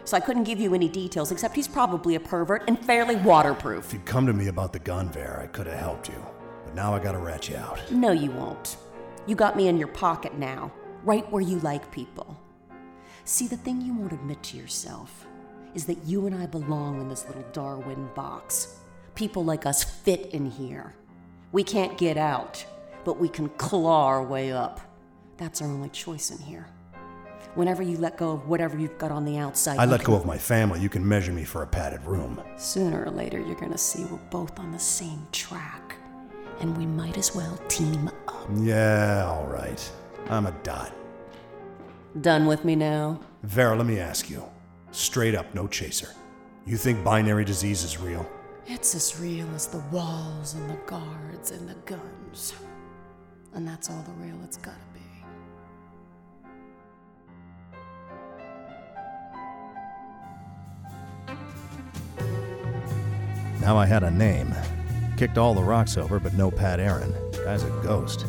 So 0.06 0.18
I 0.18 0.20
couldn't 0.20 0.44
give 0.44 0.60
you 0.60 0.74
any 0.74 0.90
details 0.90 1.32
except 1.32 1.56
he's 1.56 1.68
probably 1.68 2.16
a 2.16 2.20
pervert 2.20 2.64
and 2.68 2.84
fairly 2.84 3.16
waterproof. 3.16 3.86
If 3.86 3.94
you'd 3.94 4.06
come 4.06 4.26
to 4.28 4.34
me 4.34 4.48
about 4.48 4.74
the 4.74 4.80
gun 4.80 5.08
bear, 5.08 5.40
I 5.42 5.48
could 5.48 5.68
have 5.68 5.80
helped 5.80 6.10
you. 6.10 6.26
But 6.66 6.76
now 6.76 6.94
I 6.94 7.00
gotta 7.00 7.18
rat 7.18 7.50
you 7.50 7.56
out. 7.56 7.80
No, 7.92 8.12
you 8.12 8.32
won't. 8.32 8.78
You 9.26 9.36
got 9.36 9.56
me 9.56 9.68
in 9.70 9.78
your 9.78 9.88
pocket 9.88 10.38
now, 10.38 10.72
right 11.04 11.30
where 11.32 11.42
you 11.42 11.60
like 11.60 11.90
people. 11.92 12.38
See, 13.24 13.48
the 13.48 13.56
thing 13.56 13.80
you 13.80 13.94
won't 13.94 14.12
admit 14.12 14.44
to 14.44 14.58
yourself 14.58 15.26
is 15.74 15.86
that 15.86 16.04
you 16.06 16.28
and 16.28 16.36
I 16.36 16.46
belong 16.46 17.00
in 17.00 17.08
this 17.08 17.26
little 17.26 17.46
Darwin 17.54 18.10
box. 18.16 18.80
People 19.16 19.46
like 19.46 19.66
us 19.66 19.84
fit 19.84 20.32
in 20.34 20.46
here. 20.46 20.94
We 21.54 21.64
can't 21.64 21.98
get 21.98 22.18
out, 22.18 22.66
but 23.06 23.20
we 23.20 23.30
can 23.30 23.48
claw 23.50 24.08
our 24.08 24.24
way 24.24 24.52
up. 24.52 24.82
That's 25.38 25.62
our 25.62 25.68
only 25.70 25.90
choice 25.90 26.32
in 26.32 26.40
here. 26.40 26.68
Whenever 27.56 27.84
you 27.84 27.98
let 27.98 28.18
go 28.18 28.32
of 28.32 28.48
whatever 28.48 28.78
you've 28.78 28.98
got 28.98 29.12
on 29.12 29.26
the 29.26 29.38
outside, 29.38 29.78
I 29.78 29.86
let 29.86 30.00
can- 30.02 30.08
go 30.12 30.16
of 30.16 30.26
my 30.26 30.38
family. 30.38 30.80
You 30.80 30.90
can 30.90 31.08
measure 31.08 31.32
me 31.32 31.44
for 31.44 31.62
a 31.62 31.68
padded 31.68 32.04
room. 32.06 32.42
Sooner 32.58 33.04
or 33.06 33.12
later, 33.12 33.40
you're 33.40 33.60
gonna 33.60 33.78
see 33.78 34.06
we're 34.06 34.18
both 34.32 34.60
on 34.60 34.72
the 34.72 34.80
same 34.80 35.28
track. 35.32 35.96
And 36.60 36.76
we 36.78 36.86
might 36.86 37.18
as 37.18 37.36
well 37.36 37.58
team 37.68 38.10
up. 38.28 38.48
Yeah, 38.56 39.26
all 39.28 39.46
right. 39.48 39.92
I'm 40.30 40.46
a 40.46 40.52
dot. 40.64 40.92
Done 42.22 42.46
with 42.46 42.64
me 42.64 42.76
now? 42.76 43.20
Vera, 43.44 43.76
let 43.76 43.86
me 43.86 44.00
ask 44.00 44.30
you. 44.30 44.44
Straight 44.92 45.36
up, 45.36 45.54
no 45.54 45.68
chaser. 45.68 46.10
You 46.66 46.78
think 46.78 47.04
binary 47.04 47.44
disease 47.44 47.84
is 47.84 48.00
real? 48.00 48.26
It's 48.66 48.96
as 48.96 49.20
real 49.20 49.48
as 49.54 49.68
the 49.68 49.84
walls 49.92 50.54
and 50.54 50.70
the 50.70 50.78
guards 50.86 51.52
and 51.52 51.68
the 51.68 51.76
guns. 51.86 52.54
And 53.54 53.68
that's 53.68 53.90
all 53.90 54.02
the 54.04 54.26
real 54.26 54.38
it's 54.44 54.58
gotta 54.58 54.78
be. 54.93 54.93
Now 63.62 63.78
I 63.78 63.86
had 63.86 64.04
a 64.04 64.12
name. 64.12 64.54
Kicked 65.18 65.38
all 65.38 65.54
the 65.54 65.64
rocks 65.64 65.98
over, 65.98 66.20
but 66.20 66.34
no 66.34 66.52
Pat 66.52 66.80
Aaron. 66.80 67.14
Guy's 67.44 67.64
a 67.64 67.70
ghost. 67.84 68.26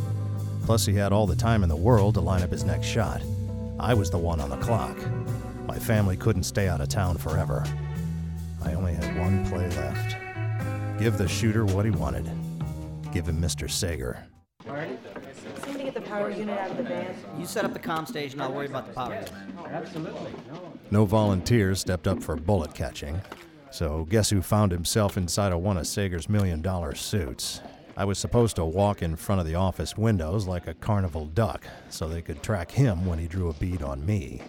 Plus, 0.65 0.87
he 0.87 0.95
had 0.95 1.13
all 1.13 1.27
the 1.27 1.37
time 1.37 1.63
in 1.63 1.69
the 1.69 1.77
world 1.77 2.15
to 2.15 2.21
line 2.21 2.43
up 2.43 2.51
his 2.51 2.65
next 2.65 2.87
shot. 2.87 3.21
I 3.79 3.95
was 3.95 4.11
the 4.11 4.19
one 4.19 4.41
on 4.41 4.51
the 4.51 4.57
clock. 4.59 4.97
My 5.67 5.79
family 5.79 6.17
couldn't 6.17 6.45
stay 6.45 6.69
out 6.69 6.81
of 6.81 6.89
town 6.89 7.19
forever. 7.19 7.65
I 8.65 8.75
only 8.75 8.95
had 8.95 9.19
one 9.19 9.45
play 9.47 9.69
left. 9.71 10.17
Give 10.99 11.19
the 11.19 11.29
shooter 11.29 11.65
what 11.65 11.85
he 11.85 11.91
wanted. 11.91 12.31
Give 13.13 13.29
him 13.29 13.41
Mr. 13.41 13.71
Sager. 13.71 14.25
Somebody 14.65 15.85
get 15.85 15.95
the 15.95 16.01
power 16.01 16.31
unit 16.31 16.59
out 16.59 16.71
of 16.71 16.77
the 16.77 16.83
van. 16.85 17.15
You 17.39 17.47
set 17.47 17.65
up 17.65 17.73
the 17.73 17.79
comm 17.79 18.07
station, 18.07 18.41
I'll 18.41 18.53
worry 18.53 18.67
about 18.67 18.87
the 18.87 18.93
power 18.93 19.15
unit. 19.15 19.33
Absolutely. 19.67 20.33
No 20.91 21.05
volunteers 21.05 21.81
stepped 21.81 22.07
up 22.07 22.23
for 22.23 22.37
bullet 22.37 22.75
catching. 22.75 23.21
So, 23.75 24.07
guess 24.09 24.31
who 24.31 24.41
found 24.41 24.71
himself 24.71 25.17
inside 25.17 25.51
of 25.51 25.59
one 25.59 25.77
of 25.77 25.89
Sager's 25.89 26.29
million 26.29 26.63
dollar 26.63 26.95
suits? 26.95 27.61
I 27.97 28.05
was 28.05 28.21
supposed 28.21 28.55
to 28.55 28.65
walk 28.65 29.03
in 29.03 29.17
front 29.17 29.41
of 29.41 29.49
the 29.49 29.57
office 29.57 29.99
windows 29.99 30.47
like 30.47 30.69
a 30.69 30.75
carnival 30.75 31.27
duck 31.27 31.67
so 31.91 32.07
they 32.07 32.23
could 32.23 32.41
track 32.41 32.71
him 32.71 33.05
when 33.05 33.19
he 33.19 33.27
drew 33.27 33.51
a 33.51 33.55
bead 33.55 33.83
on 33.83 34.07
me. 34.07 34.43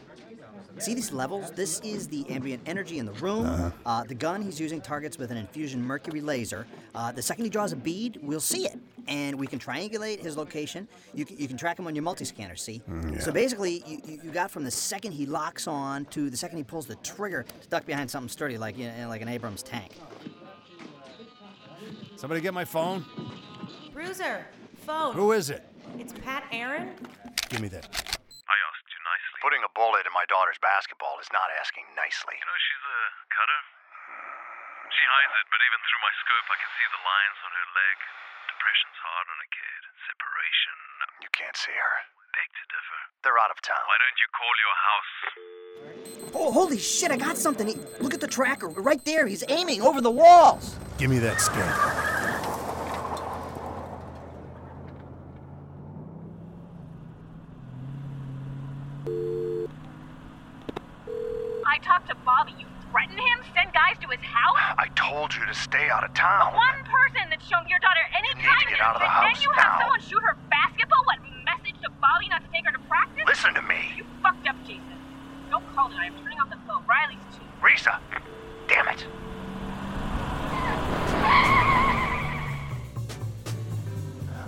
See 0.77 0.93
these 0.93 1.11
levels? 1.11 1.51
This 1.51 1.79
is 1.81 2.07
the 2.07 2.25
ambient 2.29 2.61
energy 2.65 2.99
in 2.99 3.05
the 3.05 3.13
room. 3.13 3.45
Uh-huh. 3.45 3.71
Uh, 3.85 4.03
the 4.03 4.13
gun 4.13 4.41
he's 4.41 4.59
using 4.59 4.81
targets 4.81 5.17
with 5.17 5.31
an 5.31 5.37
infusion 5.37 5.81
mercury 5.81 6.21
laser. 6.21 6.67
Uh, 6.93 7.11
the 7.11 7.21
second 7.21 7.45
he 7.45 7.49
draws 7.49 7.71
a 7.71 7.75
bead, 7.77 8.19
we'll 8.21 8.39
see 8.39 8.65
it. 8.65 8.77
And 9.07 9.37
we 9.37 9.47
can 9.47 9.59
triangulate 9.59 10.19
his 10.19 10.35
location. 10.35 10.87
You 11.13 11.25
can, 11.25 11.37
you 11.37 11.47
can 11.47 11.57
track 11.57 11.79
him 11.79 11.87
on 11.87 11.95
your 11.95 12.03
multi-scanner, 12.03 12.55
see? 12.55 12.81
Mm, 12.89 13.13
yeah. 13.13 13.19
So 13.19 13.31
basically, 13.31 13.83
you, 13.85 14.01
you 14.05 14.19
you 14.23 14.31
got 14.31 14.49
from 14.51 14.63
the 14.63 14.71
second 14.71 15.11
he 15.11 15.25
locks 15.25 15.67
on 15.67 16.05
to 16.05 16.29
the 16.29 16.37
second 16.37 16.57
he 16.57 16.63
pulls 16.63 16.87
the 16.87 16.95
trigger 16.95 17.45
stuck 17.61 17.85
behind 17.85 18.09
something 18.09 18.29
sturdy 18.29 18.57
like, 18.57 18.77
you 18.77 18.87
know, 18.87 19.07
like 19.07 19.21
an 19.21 19.27
Abrams 19.27 19.63
tank. 19.63 19.91
Somebody 22.15 22.41
get 22.41 22.53
my 22.53 22.65
phone? 22.65 23.05
Bruiser, 23.93 24.45
phone. 24.85 25.13
Who 25.13 25.31
is 25.31 25.49
it? 25.49 25.63
It's 25.99 26.13
Pat 26.13 26.45
Aaron. 26.51 26.89
Give 27.49 27.61
me 27.61 27.67
that. 27.69 27.85
I 27.85 28.55
asked 28.67 28.89
you 28.89 29.01
nicely. 29.05 29.34
Putting 29.45 29.61
a 29.61 29.69
bullet 29.77 30.09
in 30.09 30.13
my 30.17 30.25
daughter's 30.25 30.57
basketball 30.57 31.21
is 31.21 31.29
not 31.29 31.53
asking 31.61 31.85
nicely. 31.93 32.33
You 32.33 32.49
know 32.49 32.57
she's 32.57 32.81
a 32.81 33.01
cutter? 33.29 33.59
She 34.89 35.05
hides 35.05 35.37
it, 35.37 35.45
but 35.53 35.61
even 35.61 35.77
through 35.85 36.01
my 36.01 36.13
scope, 36.17 36.49
I 36.49 36.57
can 36.57 36.71
see 36.73 36.87
the 36.89 37.01
lines 37.05 37.37
on 37.45 37.51
her 37.53 37.67
leg. 37.77 37.97
Depression's 38.49 38.97
hard 39.05 39.27
on 39.29 39.37
a 39.37 39.49
kid. 39.53 39.81
Separation. 40.09 40.77
You 41.21 41.29
can't 41.29 41.53
see 41.53 41.77
her. 41.77 41.95
Beg 42.33 42.49
to 42.57 42.65
differ. 42.73 42.99
They're 43.21 43.37
out 43.37 43.53
of 43.53 43.61
town. 43.61 43.85
Why 43.85 43.97
don't 44.01 44.17
you 44.17 44.29
call 44.33 44.53
your 44.65 44.77
house? 44.81 45.13
Oh, 46.33 46.49
holy 46.49 46.81
shit, 46.81 47.13
I 47.13 47.17
got 47.21 47.37
something. 47.37 47.69
He, 47.69 47.77
look 48.01 48.17
at 48.17 48.25
the 48.25 48.31
tracker. 48.33 48.73
Right 48.73 49.05
there. 49.05 49.29
He's 49.29 49.45
aiming 49.45 49.85
over 49.85 50.01
the 50.01 50.09
walls. 50.09 50.73
Give 50.97 51.13
me 51.13 51.21
that 51.21 51.37
scan. 51.37 51.69
I 61.75 61.77
talked 61.79 62.07
to 62.07 62.15
Bobby. 62.23 62.53
You 62.57 62.65
threaten 62.89 63.17
him? 63.17 63.39
Send 63.53 63.73
guys 63.73 63.99
to 63.99 64.07
his 64.07 64.23
house? 64.23 64.79
I 64.79 64.87
told 64.95 65.33
you 65.45 65.53
to 65.53 65.59
stay 65.59 65.89
out 65.89 66.03
of 66.03 66.13
town. 66.13 66.53
One 66.53 66.81
person 66.85 67.29
that's 67.29 67.45
shown 67.47 67.67
your 67.67 67.79
daughter 67.79 68.01
any 68.17 68.29
You 68.29 68.35
need 68.35 68.41
to 68.41 68.49
kindness, 68.49 68.77
get 68.77 68.81
out 68.81 68.95
of 68.95 69.01
the 69.01 69.05
and 69.05 69.13
house 69.13 69.37
then 69.37 69.43
you 69.43 69.51
have 69.53 69.73
now. 69.73 69.79
someone 69.79 70.01
shoot 70.01 70.23
her 70.23 70.37
basketball? 70.49 71.03
What 71.05 71.19
message 71.45 71.77
to 71.83 71.89
Bobby 72.01 72.29
not 72.29 72.41
to 72.41 72.49
take 72.51 72.65
her 72.65 72.71
to 72.71 72.79
practice? 72.89 73.23
Listen 73.27 73.53
to 73.53 73.61
me. 73.61 73.93
You 73.97 74.05
fucked 74.23 74.47
up, 74.47 74.55
Jason. 74.65 74.97
Don't 75.51 75.65
call 75.75 75.91
it. 75.91 75.95
I'm 76.01 76.13
turning 76.17 76.39
off 76.39 76.49
the 76.49 76.57
phone. 76.67 76.83
Riley's 76.89 77.21
too. 77.35 77.45
Risa! 77.61 77.99
Damn 78.67 78.87
it! 78.89 79.05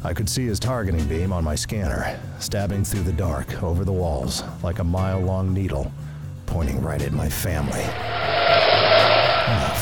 I 0.03 0.13
could 0.13 0.29
see 0.29 0.45
his 0.45 0.59
targeting 0.59 1.05
beam 1.07 1.33
on 1.33 1.43
my 1.43 1.55
scanner, 1.55 2.19
stabbing 2.39 2.83
through 2.85 3.03
the 3.03 3.11
dark, 3.13 3.61
over 3.61 3.83
the 3.83 3.91
walls, 3.91 4.43
like 4.63 4.79
a 4.79 4.83
mile 4.83 5.19
long 5.19 5.53
needle, 5.53 5.91
pointing 6.45 6.81
right 6.81 7.01
at 7.01 7.11
my 7.11 7.27
family. 7.29 7.83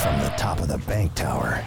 From 0.06 0.20
the 0.20 0.30
top 0.38 0.60
of 0.60 0.68
the 0.68 0.78
bank 0.78 1.15
tower. 1.15 1.63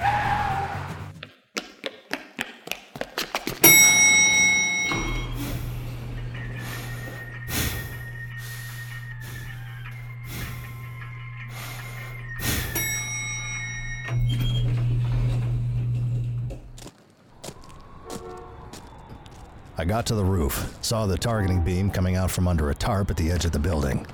I 19.76 19.84
got 19.84 20.06
to 20.06 20.14
the 20.14 20.22
roof, 20.22 20.78
saw 20.80 21.06
the 21.06 21.18
targeting 21.18 21.64
beam 21.64 21.90
coming 21.90 22.14
out 22.14 22.30
from 22.30 22.46
under 22.46 22.70
a 22.70 22.74
tarp 22.76 23.10
at 23.10 23.16
the 23.16 23.32
edge 23.32 23.44
of 23.44 23.50
the 23.50 23.58
building. 23.58 24.06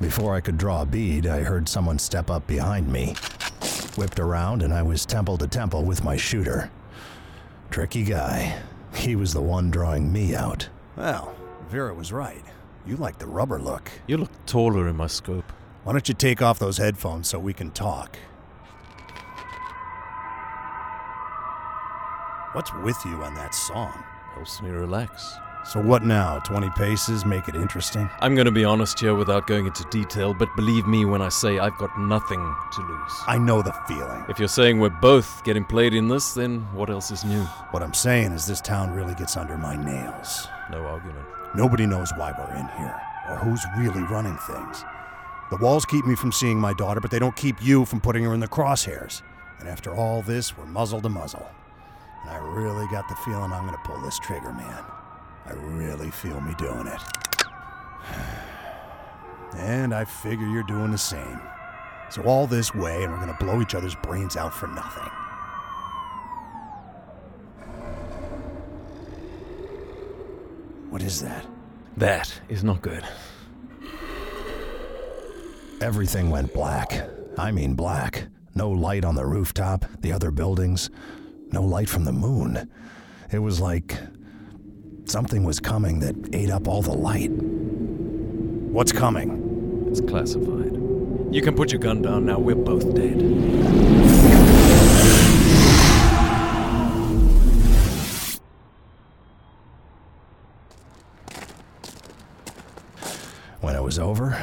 Before 0.00 0.34
I 0.34 0.40
could 0.40 0.58
draw 0.58 0.82
a 0.82 0.86
bead, 0.86 1.28
I 1.28 1.42
heard 1.42 1.68
someone 1.68 2.00
step 2.00 2.30
up 2.30 2.48
behind 2.48 2.92
me. 2.92 3.14
Whipped 3.96 4.18
around, 4.18 4.62
and 4.62 4.74
I 4.74 4.82
was 4.82 5.06
temple 5.06 5.38
to 5.38 5.46
temple 5.46 5.84
with 5.84 6.02
my 6.02 6.16
shooter. 6.16 6.70
Tricky 7.70 8.02
guy. 8.02 8.60
He 8.94 9.14
was 9.14 9.32
the 9.32 9.40
one 9.40 9.70
drawing 9.70 10.12
me 10.12 10.34
out. 10.34 10.68
Well, 10.96 11.34
Vera 11.68 11.94
was 11.94 12.12
right. 12.12 12.44
You 12.86 12.96
like 12.96 13.18
the 13.18 13.26
rubber 13.26 13.60
look. 13.60 13.90
You 14.06 14.16
look 14.16 14.46
taller 14.46 14.88
in 14.88 14.96
my 14.96 15.06
scope. 15.06 15.52
Why 15.84 15.92
don't 15.92 16.08
you 16.08 16.14
take 16.14 16.42
off 16.42 16.58
those 16.58 16.78
headphones 16.78 17.28
so 17.28 17.38
we 17.38 17.52
can 17.52 17.70
talk? 17.70 18.18
What's 22.52 22.72
with 22.74 22.98
you 23.04 23.22
on 23.22 23.34
that 23.34 23.54
song? 23.54 24.04
Helps 24.34 24.60
me 24.62 24.70
relax. 24.70 25.36
So 25.66 25.80
what 25.80 26.04
now? 26.04 26.40
20 26.40 26.68
paces? 26.70 27.24
Make 27.24 27.48
it 27.48 27.54
interesting? 27.54 28.10
I'm 28.20 28.34
going 28.34 28.44
to 28.44 28.52
be 28.52 28.64
honest 28.64 29.00
here 29.00 29.14
without 29.14 29.46
going 29.46 29.66
into 29.66 29.82
detail, 29.84 30.34
but 30.34 30.54
believe 30.56 30.86
me 30.86 31.06
when 31.06 31.22
I 31.22 31.30
say 31.30 31.58
I've 31.58 31.76
got 31.78 31.98
nothing 31.98 32.38
to 32.72 32.80
lose. 32.82 33.12
I 33.26 33.38
know 33.38 33.62
the 33.62 33.72
feeling. 33.88 34.24
If 34.28 34.38
you're 34.38 34.46
saying 34.46 34.78
we're 34.78 34.90
both 34.90 35.42
getting 35.42 35.64
played 35.64 35.94
in 35.94 36.08
this, 36.08 36.34
then 36.34 36.60
what 36.74 36.90
else 36.90 37.10
is 37.10 37.24
new? 37.24 37.42
What 37.70 37.82
I'm 37.82 37.94
saying 37.94 38.32
is 38.32 38.46
this 38.46 38.60
town 38.60 38.92
really 38.92 39.14
gets 39.14 39.38
under 39.38 39.56
my 39.56 39.74
nails. 39.74 40.46
No 40.70 40.84
argument. 40.84 41.24
Nobody 41.54 41.86
knows 41.86 42.12
why 42.16 42.34
we're 42.36 42.56
in 42.56 42.68
here, 42.76 43.00
or 43.30 43.36
who's 43.36 43.64
really 43.78 44.02
running 44.02 44.36
things. 44.36 44.84
The 45.50 45.56
walls 45.56 45.86
keep 45.86 46.04
me 46.04 46.14
from 46.14 46.30
seeing 46.30 46.60
my 46.60 46.74
daughter, 46.74 47.00
but 47.00 47.10
they 47.10 47.18
don't 47.18 47.36
keep 47.36 47.62
you 47.62 47.86
from 47.86 48.02
putting 48.02 48.24
her 48.24 48.34
in 48.34 48.40
the 48.40 48.48
crosshairs. 48.48 49.22
And 49.60 49.68
after 49.68 49.94
all 49.94 50.20
this, 50.20 50.58
we're 50.58 50.66
muzzle 50.66 51.00
to 51.00 51.08
muzzle. 51.08 51.48
And 52.22 52.30
I 52.30 52.36
really 52.36 52.86
got 52.88 53.08
the 53.08 53.14
feeling 53.16 53.50
I'm 53.50 53.64
gonna 53.64 53.78
pull 53.84 54.00
this 54.02 54.18
trigger, 54.18 54.52
man. 54.52 54.84
I 55.46 55.52
really 55.52 56.10
feel 56.10 56.40
me 56.40 56.54
doing 56.56 56.86
it. 56.86 57.00
And 59.56 59.94
I 59.94 60.04
figure 60.04 60.46
you're 60.46 60.62
doing 60.62 60.90
the 60.90 60.98
same. 60.98 61.40
So 62.10 62.22
all 62.22 62.46
this 62.46 62.74
way, 62.74 63.02
and 63.02 63.12
we're 63.12 63.20
gonna 63.20 63.36
blow 63.38 63.60
each 63.60 63.74
other's 63.74 63.94
brains 63.96 64.36
out 64.36 64.54
for 64.54 64.66
nothing. 64.66 65.10
What 70.90 71.02
is 71.02 71.20
that? 71.22 71.44
That 71.96 72.32
is 72.48 72.62
not 72.62 72.82
good. 72.82 73.04
Everything 75.80 76.30
went 76.30 76.54
black. 76.54 77.08
I 77.36 77.50
mean 77.50 77.74
black. 77.74 78.28
No 78.54 78.70
light 78.70 79.04
on 79.04 79.16
the 79.16 79.26
rooftop, 79.26 79.84
the 80.00 80.12
other 80.12 80.30
buildings, 80.30 80.90
no 81.50 81.62
light 81.62 81.88
from 81.88 82.04
the 82.04 82.12
moon. 82.12 82.70
It 83.32 83.40
was 83.40 83.60
like 83.60 83.98
something 85.06 85.44
was 85.44 85.60
coming 85.60 86.00
that 86.00 86.14
ate 86.32 86.50
up 86.50 86.66
all 86.66 86.82
the 86.82 86.92
light. 86.92 87.30
What's 87.30 88.92
coming? 88.92 89.86
It's 89.88 90.00
classified. 90.00 90.72
You 91.32 91.42
can 91.42 91.54
put 91.54 91.72
your 91.72 91.80
gun 91.80 92.02
down 92.02 92.26
now. 92.26 92.38
We're 92.38 92.54
both 92.54 92.94
dead. 92.94 93.20
When 103.60 103.74
it 103.74 103.82
was 103.82 103.98
over, 103.98 104.42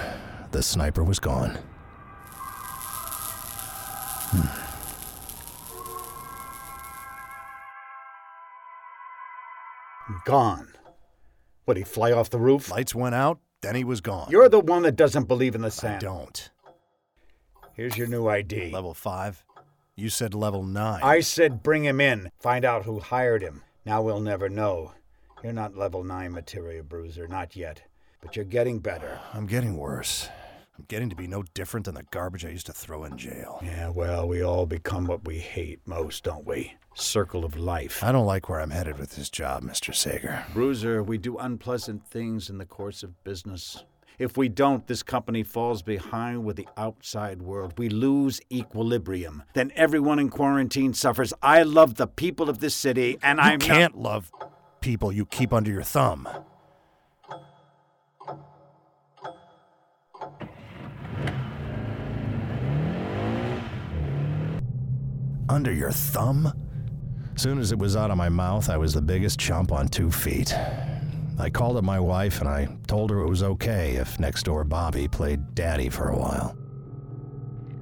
the 0.52 0.64
sniper 0.64 1.04
was 1.04 1.20
gone. 1.20 1.58
Gone. 10.26 10.74
Would 11.66 11.78
he 11.78 11.84
fly 11.84 12.12
off 12.12 12.30
the 12.30 12.40
roof? 12.40 12.70
Lights 12.70 12.94
went 12.94 13.16
out, 13.16 13.40
then 13.62 13.76
he 13.76 13.84
was 13.84 14.02
gone. 14.02 14.28
You're 14.30 14.50
the 14.50 14.60
one 14.60 14.84
that 14.84 14.96
doesn't 14.96 15.28
believe 15.28 15.56
in 15.56 15.62
the 15.62 15.80
I 15.84 15.98
don't. 15.98 16.50
Here's 17.74 17.98
your 17.98 18.08
new 18.08 18.28
ID. 18.28 18.72
Level 18.72 18.94
5? 18.94 19.46
You 19.96 20.10
said 20.10 20.34
level 20.34 20.64
9. 20.64 21.00
I 21.04 21.20
said 21.20 21.64
bring 21.64 21.84
him 21.84 22.02
in. 22.02 22.32
Find 22.40 22.66
out 22.66 22.86
who 22.86 23.00
hired 23.00 23.42
him. 23.42 23.64
Now 23.86 24.02
we'll 24.02 24.20
never 24.20 24.50
know. 24.50 24.94
You're 25.44 25.54
not 25.54 25.78
level 25.78 26.04
9 26.04 26.32
material, 26.32 26.84
Bruiser. 26.84 27.28
Not 27.28 27.56
yet. 27.56 27.82
But 28.22 28.36
you're 28.36 28.46
getting 28.46 28.80
better. 28.80 29.20
I'm 29.34 29.48
getting 29.48 29.78
worse. 29.78 30.30
I'm 30.82 30.86
getting 30.88 31.12
to 31.12 31.16
be 31.16 31.28
no 31.28 31.44
different 31.54 31.86
than 31.86 31.94
the 31.94 32.02
garbage 32.10 32.44
I 32.44 32.50
used 32.50 32.66
to 32.66 32.74
throw 32.74 33.04
in 33.04 33.16
jail. 33.16 33.60
Yeah, 33.62 33.90
well, 33.90 34.28
we 34.28 34.42
all 34.42 34.66
become 34.66 35.06
what 35.06 35.28
we 35.28 35.38
hate 35.38 35.80
most, 35.86 36.24
don't 36.24 36.44
we? 36.44 36.74
Circle 36.96 37.46
of 37.46 37.56
life. 37.56 38.04
I 38.04 38.12
don't 38.12 38.26
like 38.26 38.50
where 38.50 38.60
I'm 38.60 38.72
headed 38.72 38.98
with 38.98 39.16
this 39.16 39.30
job, 39.30 39.62
Mr. 39.62 39.94
Sager. 39.94 40.44
Bruiser, 40.56 41.04
we 41.04 41.20
do 41.20 41.38
unpleasant 41.38 42.08
things 42.08 42.50
in 42.50 42.58
the 42.58 42.66
course 42.66 43.04
of 43.04 43.24
business. 43.24 43.84
If 44.18 44.38
we 44.38 44.50
don't, 44.50 44.88
this 44.88 45.04
company 45.04 45.44
falls 45.44 45.84
behind 45.84 46.46
with 46.46 46.56
the 46.56 46.68
outside 46.76 47.44
world. 47.44 47.76
We 47.78 47.88
lose 47.88 48.42
equilibrium. 48.52 49.44
Then 49.54 49.72
everyone 49.76 50.18
in 50.18 50.30
quarantine 50.30 50.96
suffers. 50.96 51.32
I 51.44 51.62
love 51.62 51.94
the 51.94 52.08
people 52.08 52.50
of 52.50 52.58
this 52.58 52.74
city, 52.74 53.20
and 53.22 53.38
You 53.38 53.44
I'm 53.44 53.60
can't 53.60 53.96
love 54.00 54.32
people 54.80 55.12
you 55.12 55.28
keep 55.28 55.54
under 55.54 55.70
your 55.70 55.84
thumb. 55.84 56.28
Under 65.52 65.74
your 65.74 65.92
thumb? 65.92 66.54
Soon 67.36 67.60
as 67.60 67.74
it 67.74 67.78
was 67.78 67.98
out 67.98 68.10
of 68.10 68.16
my 68.16 68.30
mouth, 68.30 68.70
I 68.70 68.78
was 68.78 68.94
the 68.94 69.02
biggest 69.02 69.38
chump 69.38 69.74
on 69.74 69.90
two 69.90 70.10
feet. 70.10 70.56
I 71.38 71.50
called 71.50 71.76
up 71.76 71.84
my 71.84 72.00
wife 72.00 72.40
and 72.40 72.48
I 72.48 72.70
told 72.88 73.10
her 73.10 73.20
it 73.20 73.28
was 73.28 73.44
okay 73.44 73.96
if 73.96 74.18
next 74.18 74.44
door 74.44 74.64
Bobby 74.64 75.10
played 75.10 75.54
daddy 75.54 75.90
for 75.90 76.08
a 76.08 76.18
while. 76.18 76.56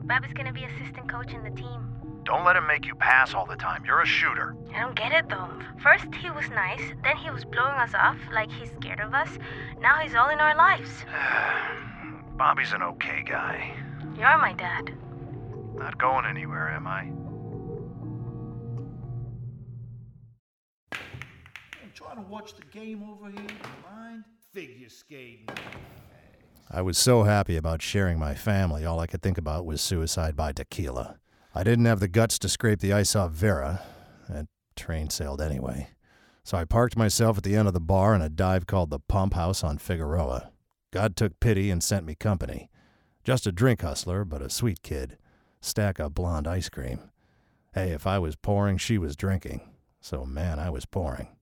Bobby's 0.05 0.33
gonna 0.33 0.51
be 0.51 0.63
assistant 0.63 1.07
coach 1.11 1.31
in 1.31 1.43
the 1.43 1.51
team. 1.51 1.87
Don't 2.23 2.43
let 2.43 2.55
him 2.55 2.65
make 2.65 2.87
you 2.87 2.95
pass 2.95 3.35
all 3.35 3.45
the 3.45 3.55
time. 3.55 3.85
You're 3.85 4.01
a 4.01 4.05
shooter. 4.05 4.55
I 4.73 4.79
don't 4.79 4.95
get 4.95 5.11
it 5.11 5.29
though. 5.29 5.51
First 5.83 6.07
he 6.15 6.31
was 6.31 6.49
nice, 6.49 6.81
then 7.03 7.17
he 7.17 7.29
was 7.29 7.45
blowing 7.45 7.77
us 7.77 7.93
off 7.93 8.17
like 8.33 8.49
he's 8.51 8.71
scared 8.81 8.99
of 8.99 9.13
us. 9.13 9.29
Now 9.79 9.99
he's 9.99 10.15
all 10.15 10.29
in 10.29 10.39
our 10.39 10.55
lives. 10.55 10.89
Bobby's 12.35 12.73
an 12.73 12.81
okay 12.81 13.21
guy. 13.23 13.75
You're 14.17 14.39
my 14.39 14.53
dad. 14.53 14.91
Not 15.75 15.99
going 15.99 16.25
anywhere, 16.25 16.71
am 16.71 16.87
I? 16.87 17.11
Trying 21.99 22.15
to 22.15 22.31
watch 22.31 22.53
the 22.53 22.63
game 22.71 23.03
over 23.03 23.29
here. 23.29 23.57
Mind? 23.91 24.23
Figure 24.53 24.87
skating. 24.87 25.45
I 26.71 26.81
was 26.81 26.97
so 26.97 27.23
happy 27.23 27.57
about 27.57 27.81
sharing 27.81 28.17
my 28.17 28.35
family, 28.35 28.85
all 28.85 29.01
I 29.01 29.07
could 29.07 29.21
think 29.21 29.37
about 29.37 29.65
was 29.65 29.81
suicide 29.81 30.33
by 30.33 30.53
tequila. 30.53 31.17
I 31.53 31.65
didn't 31.65 31.83
have 31.85 31.99
the 31.99 32.07
guts 32.07 32.39
to 32.39 32.47
scrape 32.47 32.79
the 32.79 32.93
ice 32.93 33.17
off 33.17 33.31
Vera. 33.31 33.81
That 34.29 34.47
train 34.77 35.09
sailed 35.09 35.41
anyway. 35.41 35.89
So 36.45 36.57
I 36.57 36.63
parked 36.63 36.95
myself 36.95 37.37
at 37.37 37.43
the 37.43 37.57
end 37.57 37.67
of 37.67 37.73
the 37.73 37.81
bar 37.81 38.15
in 38.15 38.21
a 38.21 38.29
dive 38.29 38.65
called 38.65 38.91
the 38.91 38.99
Pump 38.99 39.33
House 39.33 39.61
on 39.61 39.77
Figueroa. 39.77 40.51
God 40.91 41.17
took 41.17 41.41
pity 41.41 41.69
and 41.69 41.83
sent 41.83 42.05
me 42.05 42.15
company. 42.15 42.69
Just 43.25 43.45
a 43.45 43.51
drink 43.51 43.81
hustler, 43.81 44.23
but 44.23 44.41
a 44.41 44.49
sweet 44.49 44.83
kid. 44.83 45.17
Stack 45.59 45.99
of 45.99 46.13
blonde 46.13 46.47
ice 46.47 46.69
cream. 46.69 47.11
Hey, 47.73 47.89
if 47.89 48.07
I 48.07 48.19
was 48.19 48.37
pouring, 48.37 48.77
she 48.77 48.97
was 48.97 49.17
drinking. 49.17 49.69
So, 49.99 50.25
man, 50.25 50.59
I 50.59 50.69
was 50.69 50.85
pouring. 50.85 51.35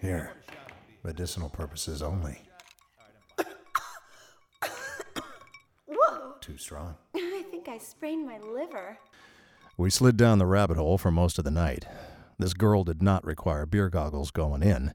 Here, 0.00 0.32
medicinal 1.02 1.48
purposes 1.48 2.02
only. 2.02 2.42
Whoa! 5.86 6.34
Too 6.40 6.56
strong. 6.56 6.94
I 7.16 7.44
think 7.50 7.68
I 7.68 7.78
sprained 7.78 8.24
my 8.24 8.38
liver. 8.38 8.98
We 9.76 9.90
slid 9.90 10.16
down 10.16 10.38
the 10.38 10.46
rabbit 10.46 10.76
hole 10.76 10.98
for 10.98 11.10
most 11.10 11.38
of 11.38 11.44
the 11.44 11.50
night. 11.50 11.84
This 12.38 12.54
girl 12.54 12.84
did 12.84 13.02
not 13.02 13.24
require 13.24 13.66
beer 13.66 13.88
goggles 13.88 14.30
going 14.30 14.62
in, 14.62 14.94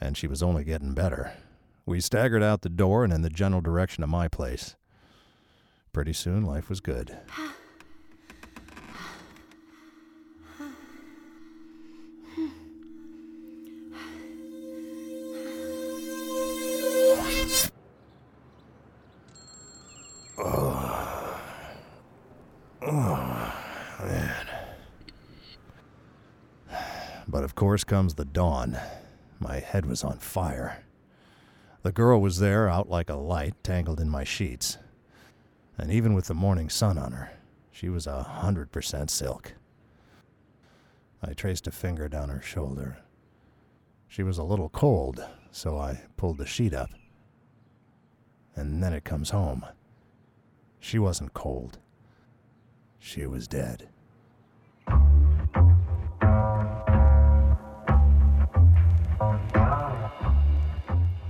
and 0.00 0.16
she 0.16 0.26
was 0.26 0.42
only 0.42 0.64
getting 0.64 0.94
better. 0.94 1.34
We 1.84 2.00
staggered 2.00 2.42
out 2.42 2.62
the 2.62 2.70
door 2.70 3.04
and 3.04 3.12
in 3.12 3.20
the 3.22 3.28
general 3.28 3.60
direction 3.60 4.02
of 4.02 4.08
my 4.08 4.28
place. 4.28 4.76
Pretty 5.92 6.14
soon, 6.14 6.44
life 6.44 6.68
was 6.68 6.80
good. 6.80 7.18
Ah. 7.36 7.54
But 27.30 27.44
of 27.44 27.54
course 27.54 27.84
comes 27.84 28.14
the 28.14 28.24
dawn. 28.24 28.76
My 29.38 29.60
head 29.60 29.86
was 29.86 30.02
on 30.02 30.18
fire. 30.18 30.82
The 31.82 31.92
girl 31.92 32.20
was 32.20 32.40
there, 32.40 32.68
out 32.68 32.90
like 32.90 33.08
a 33.08 33.14
light, 33.14 33.54
tangled 33.62 34.00
in 34.00 34.10
my 34.10 34.24
sheets. 34.24 34.78
And 35.78 35.92
even 35.92 36.14
with 36.14 36.26
the 36.26 36.34
morning 36.34 36.68
sun 36.68 36.98
on 36.98 37.12
her, 37.12 37.30
she 37.70 37.88
was 37.88 38.08
a 38.08 38.24
hundred 38.24 38.72
percent 38.72 39.12
silk. 39.12 39.54
I 41.22 41.32
traced 41.32 41.68
a 41.68 41.70
finger 41.70 42.08
down 42.08 42.30
her 42.30 42.42
shoulder. 42.42 42.98
She 44.08 44.24
was 44.24 44.36
a 44.36 44.42
little 44.42 44.68
cold, 44.68 45.24
so 45.52 45.78
I 45.78 46.02
pulled 46.16 46.38
the 46.38 46.46
sheet 46.46 46.74
up. 46.74 46.90
And 48.56 48.82
then 48.82 48.92
it 48.92 49.04
comes 49.04 49.30
home. 49.30 49.64
She 50.80 50.98
wasn't 50.98 51.32
cold. 51.32 51.78
She 52.98 53.24
was 53.24 53.46
dead. 53.46 53.88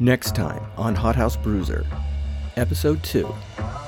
Next 0.03 0.35
time 0.35 0.63
on 0.79 0.95
Hothouse 0.95 1.37
Bruiser, 1.37 1.85
Episode 2.57 3.03
2 3.03 3.29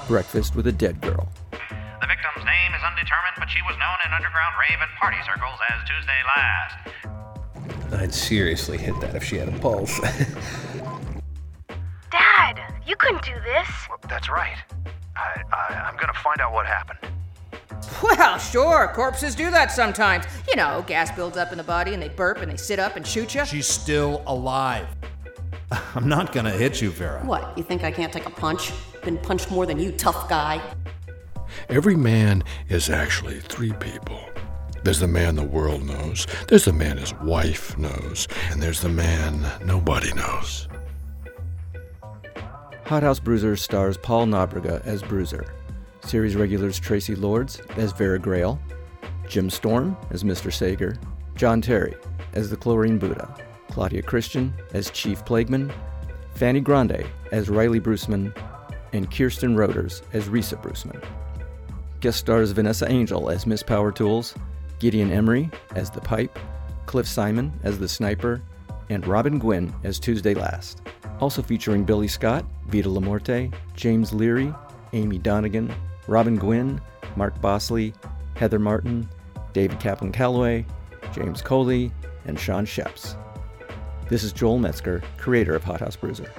Breakfast 0.06 0.54
with 0.54 0.66
a 0.66 0.72
Dead 0.72 1.00
Girl. 1.00 1.26
The 1.50 2.06
victim's 2.06 2.44
name 2.44 2.74
is 2.76 2.82
undetermined, 2.84 3.36
but 3.38 3.48
she 3.48 3.62
was 3.62 3.78
known 3.78 3.96
in 4.04 4.12
underground 4.12 4.54
rave 4.60 4.78
and 4.78 4.90
party 5.00 5.16
circles 5.24 5.58
as 5.70 5.80
Tuesday 5.88 6.20
Last. 6.36 6.76
I'd 8.02 8.12
seriously 8.12 8.76
hit 8.76 9.00
that 9.00 9.14
if 9.14 9.24
she 9.24 9.36
had 9.36 9.48
a 9.48 9.58
pulse. 9.58 9.98
Dad, 12.10 12.60
you 12.86 12.94
couldn't 12.96 13.22
do 13.22 13.32
this. 13.32 13.68
Well, 13.88 13.98
That's 14.06 14.28
right. 14.28 14.58
I, 15.16 15.42
I, 15.50 15.88
I'm 15.88 15.96
gonna 15.96 16.12
find 16.12 16.42
out 16.42 16.52
what 16.52 16.66
happened. 16.66 16.98
Well, 18.02 18.38
sure, 18.38 18.92
corpses 18.94 19.34
do 19.34 19.50
that 19.50 19.72
sometimes. 19.72 20.26
You 20.46 20.56
know, 20.56 20.84
gas 20.86 21.10
builds 21.16 21.38
up 21.38 21.52
in 21.52 21.58
the 21.58 21.64
body 21.64 21.94
and 21.94 22.02
they 22.02 22.10
burp 22.10 22.36
and 22.38 22.52
they 22.52 22.58
sit 22.58 22.78
up 22.78 22.96
and 22.96 23.06
shoot 23.06 23.34
you. 23.34 23.46
She's 23.46 23.66
still 23.66 24.22
alive. 24.26 24.86
I'm 25.94 26.08
not 26.08 26.32
gonna 26.32 26.50
hit 26.50 26.80
you, 26.80 26.90
Vera. 26.90 27.24
What, 27.24 27.56
you 27.56 27.62
think 27.62 27.84
I 27.84 27.90
can't 27.90 28.12
take 28.12 28.26
a 28.26 28.30
punch? 28.30 28.72
Been 29.04 29.18
punched 29.18 29.50
more 29.50 29.66
than 29.66 29.78
you, 29.78 29.92
tough 29.92 30.28
guy. 30.28 30.60
Every 31.68 31.96
man 31.96 32.42
is 32.68 32.90
actually 32.90 33.40
three 33.40 33.72
people. 33.74 34.20
There's 34.84 34.98
the 34.98 35.08
man 35.08 35.36
the 35.36 35.44
world 35.44 35.84
knows, 35.84 36.26
there's 36.48 36.64
the 36.64 36.72
man 36.72 36.98
his 36.98 37.14
wife 37.14 37.78
knows, 37.78 38.26
and 38.50 38.60
there's 38.60 38.80
the 38.80 38.88
man 38.88 39.46
nobody 39.64 40.12
knows. 40.12 40.68
Hothouse 42.84 43.20
Bruiser 43.20 43.54
stars 43.54 43.96
Paul 43.96 44.26
Nobrega 44.26 44.84
as 44.84 45.02
Bruiser, 45.02 45.54
series 46.04 46.34
regulars 46.34 46.80
Traci 46.80 47.18
Lords 47.18 47.60
as 47.76 47.92
Vera 47.92 48.18
Grail, 48.18 48.60
Jim 49.28 49.48
Storm 49.48 49.96
as 50.10 50.24
Mr. 50.24 50.52
Sager, 50.52 50.96
John 51.36 51.60
Terry 51.60 51.94
as 52.34 52.50
the 52.50 52.56
Chlorine 52.56 52.98
Buddha, 52.98 53.32
Claudia 53.72 54.02
Christian 54.02 54.52
as 54.74 54.90
Chief 54.90 55.24
Plagueman, 55.24 55.72
Fanny 56.34 56.60
Grande 56.60 57.06
as 57.30 57.48
Riley 57.48 57.80
Brusman, 57.80 58.36
and 58.92 59.10
Kirsten 59.10 59.56
Roders 59.56 60.02
as 60.12 60.28
Risa 60.28 60.62
Brusman. 60.62 61.02
Guest 62.00 62.18
stars 62.18 62.50
Vanessa 62.50 62.86
Angel 62.90 63.30
as 63.30 63.46
Miss 63.46 63.62
Power 63.62 63.90
Tools, 63.90 64.34
Gideon 64.78 65.10
Emery 65.10 65.50
as 65.74 65.90
the 65.90 66.02
Pipe, 66.02 66.38
Cliff 66.84 67.08
Simon 67.08 67.50
as 67.62 67.78
the 67.78 67.88
Sniper, 67.88 68.42
and 68.90 69.06
Robin 69.06 69.38
Gwynn 69.38 69.72
as 69.84 69.98
Tuesday 69.98 70.34
Last. 70.34 70.82
Also 71.18 71.40
featuring 71.40 71.84
Billy 71.84 72.08
Scott, 72.08 72.44
Vita 72.66 72.90
Lamorte, 72.90 73.54
James 73.74 74.12
Leary, 74.12 74.52
Amy 74.92 75.16
Donegan, 75.16 75.72
Robin 76.06 76.36
Gwynn, 76.36 76.78
Mark 77.16 77.40
Bosley, 77.40 77.94
Heather 78.34 78.58
Martin, 78.58 79.08
David 79.54 79.80
Kaplan 79.80 80.12
Calloway, 80.12 80.66
James 81.14 81.40
Coley, 81.40 81.90
and 82.26 82.38
Sean 82.38 82.66
Sheps. 82.66 83.16
This 84.08 84.24
is 84.24 84.32
Joel 84.32 84.58
Metzger, 84.58 85.02
creator 85.16 85.54
of 85.54 85.64
Hothouse 85.64 85.96
Bruiser. 85.96 86.30